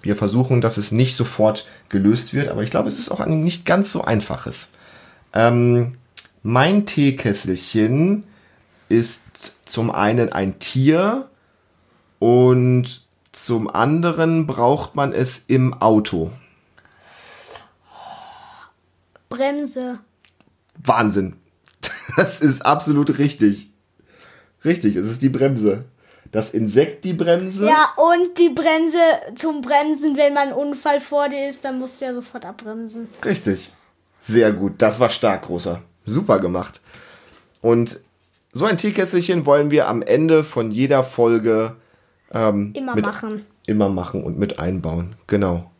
Wir 0.01 0.15
versuchen, 0.15 0.61
dass 0.61 0.77
es 0.77 0.91
nicht 0.91 1.15
sofort 1.15 1.67
gelöst 1.89 2.33
wird, 2.33 2.47
aber 2.47 2.63
ich 2.63 2.71
glaube, 2.71 2.87
es 2.87 2.97
ist 2.97 3.11
auch 3.11 3.19
ein 3.19 3.43
nicht 3.43 3.65
ganz 3.65 3.91
so 3.91 4.03
einfaches. 4.03 4.73
Ähm, 5.33 5.95
mein 6.41 6.87
Teekesselchen 6.87 8.23
ist 8.91 9.55
zum 9.65 9.89
einen 9.89 10.31
ein 10.31 10.59
Tier 10.59 11.29
und 12.19 13.01
zum 13.31 13.69
anderen 13.69 14.45
braucht 14.45 14.95
man 14.95 15.13
es 15.13 15.45
im 15.47 15.73
Auto. 15.81 16.31
Bremse. 19.29 19.99
Wahnsinn. 20.83 21.37
Das 22.17 22.41
ist 22.41 22.65
absolut 22.65 23.17
richtig. 23.17 23.71
Richtig, 24.65 24.97
es 24.97 25.07
ist 25.07 25.21
die 25.21 25.29
Bremse. 25.29 25.85
Das 26.31 26.53
Insekt 26.53 27.05
die 27.05 27.13
Bremse. 27.13 27.67
Ja, 27.67 27.93
und 27.95 28.37
die 28.37 28.49
Bremse 28.49 28.99
zum 29.35 29.61
Bremsen, 29.61 30.17
wenn 30.17 30.33
man 30.33 30.51
Unfall 30.51 30.99
vor 30.99 31.29
dir 31.29 31.47
ist, 31.49 31.63
dann 31.63 31.79
musst 31.79 32.01
du 32.01 32.05
ja 32.05 32.13
sofort 32.13 32.45
abbremsen. 32.45 33.07
Richtig. 33.23 33.71
Sehr 34.19 34.51
gut. 34.51 34.73
Das 34.79 34.99
war 34.99 35.09
stark, 35.09 35.43
großer. 35.43 35.81
Super 36.03 36.39
gemacht. 36.39 36.81
Und 37.61 38.01
so 38.53 38.65
ein 38.65 38.77
Teekesselchen 38.77 39.45
wollen 39.45 39.71
wir 39.71 39.87
am 39.87 40.01
Ende 40.01 40.43
von 40.43 40.71
jeder 40.71 41.03
Folge 41.03 41.75
ähm, 42.33 42.73
Immer 42.73 42.95
mit, 42.95 43.05
machen. 43.05 43.45
Immer 43.65 43.89
machen 43.89 44.23
und 44.23 44.37
mit 44.37 44.59
einbauen. 44.59 45.15
Genau. 45.27 45.71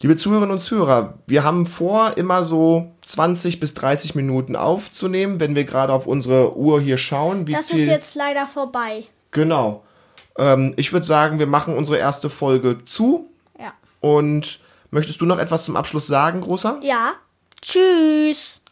Liebe 0.00 0.16
Zuhörerinnen 0.16 0.52
und 0.52 0.60
Zuhörer, 0.60 1.14
wir 1.26 1.44
haben 1.44 1.66
vor, 1.66 2.18
immer 2.18 2.44
so 2.44 2.92
20 3.06 3.60
bis 3.60 3.72
30 3.72 4.14
Minuten 4.14 4.56
aufzunehmen, 4.56 5.40
wenn 5.40 5.54
wir 5.54 5.64
gerade 5.64 5.92
auf 5.92 6.06
unsere 6.06 6.56
Uhr 6.58 6.80
hier 6.80 6.98
schauen. 6.98 7.46
Wie 7.46 7.52
Das 7.52 7.68
viel 7.68 7.80
ist 7.80 7.86
jetzt 7.86 8.14
leider 8.14 8.46
vorbei. 8.46 9.04
Genau. 9.30 9.82
Ähm, 10.36 10.74
ich 10.76 10.92
würde 10.92 11.06
sagen, 11.06 11.38
wir 11.38 11.46
machen 11.46 11.74
unsere 11.74 11.96
erste 11.96 12.28
Folge 12.28 12.84
zu. 12.84 13.30
Ja. 13.58 13.72
Und 14.00 14.60
möchtest 14.90 15.20
du 15.22 15.24
noch 15.24 15.38
etwas 15.38 15.64
zum 15.64 15.76
Abschluss 15.76 16.06
sagen, 16.06 16.42
Großer? 16.42 16.80
Ja. 16.82 17.14
Tschüss. 17.62 18.63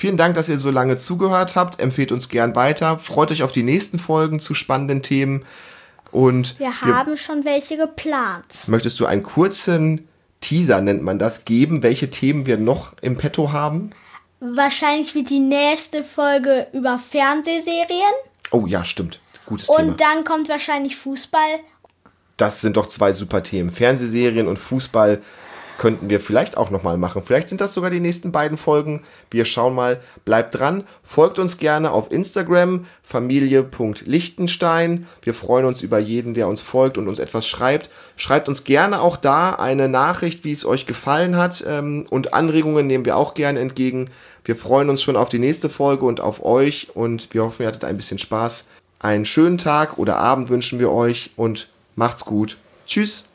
Vielen 0.00 0.16
Dank, 0.16 0.34
dass 0.34 0.48
ihr 0.48 0.58
so 0.58 0.70
lange 0.70 0.96
zugehört 0.96 1.56
habt. 1.56 1.78
Empfehlt 1.78 2.10
uns 2.10 2.30
gern 2.30 2.56
weiter. 2.56 2.98
Freut 2.98 3.30
euch 3.32 3.42
auf 3.42 3.52
die 3.52 3.62
nächsten 3.62 3.98
Folgen 3.98 4.40
zu 4.40 4.54
spannenden 4.54 5.02
Themen. 5.02 5.44
Und 6.10 6.58
Wir 6.58 6.80
haben 6.80 7.18
schon 7.18 7.44
welche 7.44 7.76
geplant. 7.76 8.66
möchtest 8.66 8.98
du 8.98 9.04
einen 9.04 9.22
kurzen 9.22 10.08
Teaser, 10.40 10.80
nennt 10.80 11.02
man 11.02 11.18
das, 11.18 11.44
geben, 11.44 11.82
welche 11.82 12.08
Themen 12.08 12.46
wir 12.46 12.56
noch 12.56 12.94
im 13.02 13.18
Petto 13.18 13.52
haben? 13.52 13.90
Wahrscheinlich 14.40 15.14
wird 15.14 15.28
die 15.28 15.38
nächste 15.38 16.02
Folge 16.02 16.68
über 16.72 16.98
Fernsehserien. 16.98 18.14
Oh 18.52 18.64
ja, 18.64 18.86
stimmt. 18.86 19.20
Gutes 19.44 19.66
Thema. 19.66 19.80
Und 19.80 20.00
dann 20.00 20.24
kommt 20.24 20.48
wahrscheinlich 20.48 20.96
Fußball. 20.96 21.58
Das 22.38 22.62
sind 22.62 22.78
doch 22.78 22.86
zwei 22.86 23.12
super 23.12 23.42
Themen. 23.42 23.70
Fernsehserien 23.70 24.48
und 24.48 24.58
Fußball 24.58 25.20
könnten 25.80 26.10
wir 26.10 26.20
vielleicht 26.20 26.58
auch 26.58 26.68
nochmal 26.68 26.98
machen. 26.98 27.22
Vielleicht 27.24 27.48
sind 27.48 27.62
das 27.62 27.72
sogar 27.72 27.88
die 27.88 28.00
nächsten 28.00 28.32
beiden 28.32 28.58
Folgen. 28.58 29.00
Wir 29.30 29.46
schauen 29.46 29.74
mal. 29.74 30.00
Bleibt 30.26 30.58
dran. 30.58 30.84
Folgt 31.02 31.38
uns 31.38 31.56
gerne 31.56 31.92
auf 31.92 32.12
Instagram, 32.12 32.84
familie.lichtenstein. 33.02 35.06
Wir 35.22 35.32
freuen 35.32 35.64
uns 35.64 35.80
über 35.80 35.98
jeden, 35.98 36.34
der 36.34 36.48
uns 36.48 36.60
folgt 36.60 36.98
und 36.98 37.08
uns 37.08 37.18
etwas 37.18 37.46
schreibt. 37.46 37.88
Schreibt 38.16 38.50
uns 38.50 38.64
gerne 38.64 39.00
auch 39.00 39.16
da 39.16 39.54
eine 39.54 39.88
Nachricht, 39.88 40.44
wie 40.44 40.52
es 40.52 40.66
euch 40.66 40.84
gefallen 40.84 41.36
hat. 41.36 41.64
Ähm, 41.66 42.04
und 42.10 42.34
Anregungen 42.34 42.86
nehmen 42.86 43.06
wir 43.06 43.16
auch 43.16 43.32
gerne 43.32 43.60
entgegen. 43.60 44.10
Wir 44.44 44.56
freuen 44.56 44.90
uns 44.90 45.02
schon 45.02 45.16
auf 45.16 45.30
die 45.30 45.38
nächste 45.38 45.70
Folge 45.70 46.04
und 46.04 46.20
auf 46.20 46.44
euch. 46.44 46.88
Und 46.92 47.32
wir 47.32 47.42
hoffen, 47.42 47.62
ihr 47.62 47.68
hattet 47.68 47.84
ein 47.84 47.96
bisschen 47.96 48.18
Spaß. 48.18 48.68
Einen 48.98 49.24
schönen 49.24 49.56
Tag 49.56 49.96
oder 49.96 50.18
Abend 50.18 50.50
wünschen 50.50 50.78
wir 50.78 50.90
euch 50.90 51.30
und 51.36 51.70
macht's 51.96 52.26
gut. 52.26 52.58
Tschüss. 52.86 53.29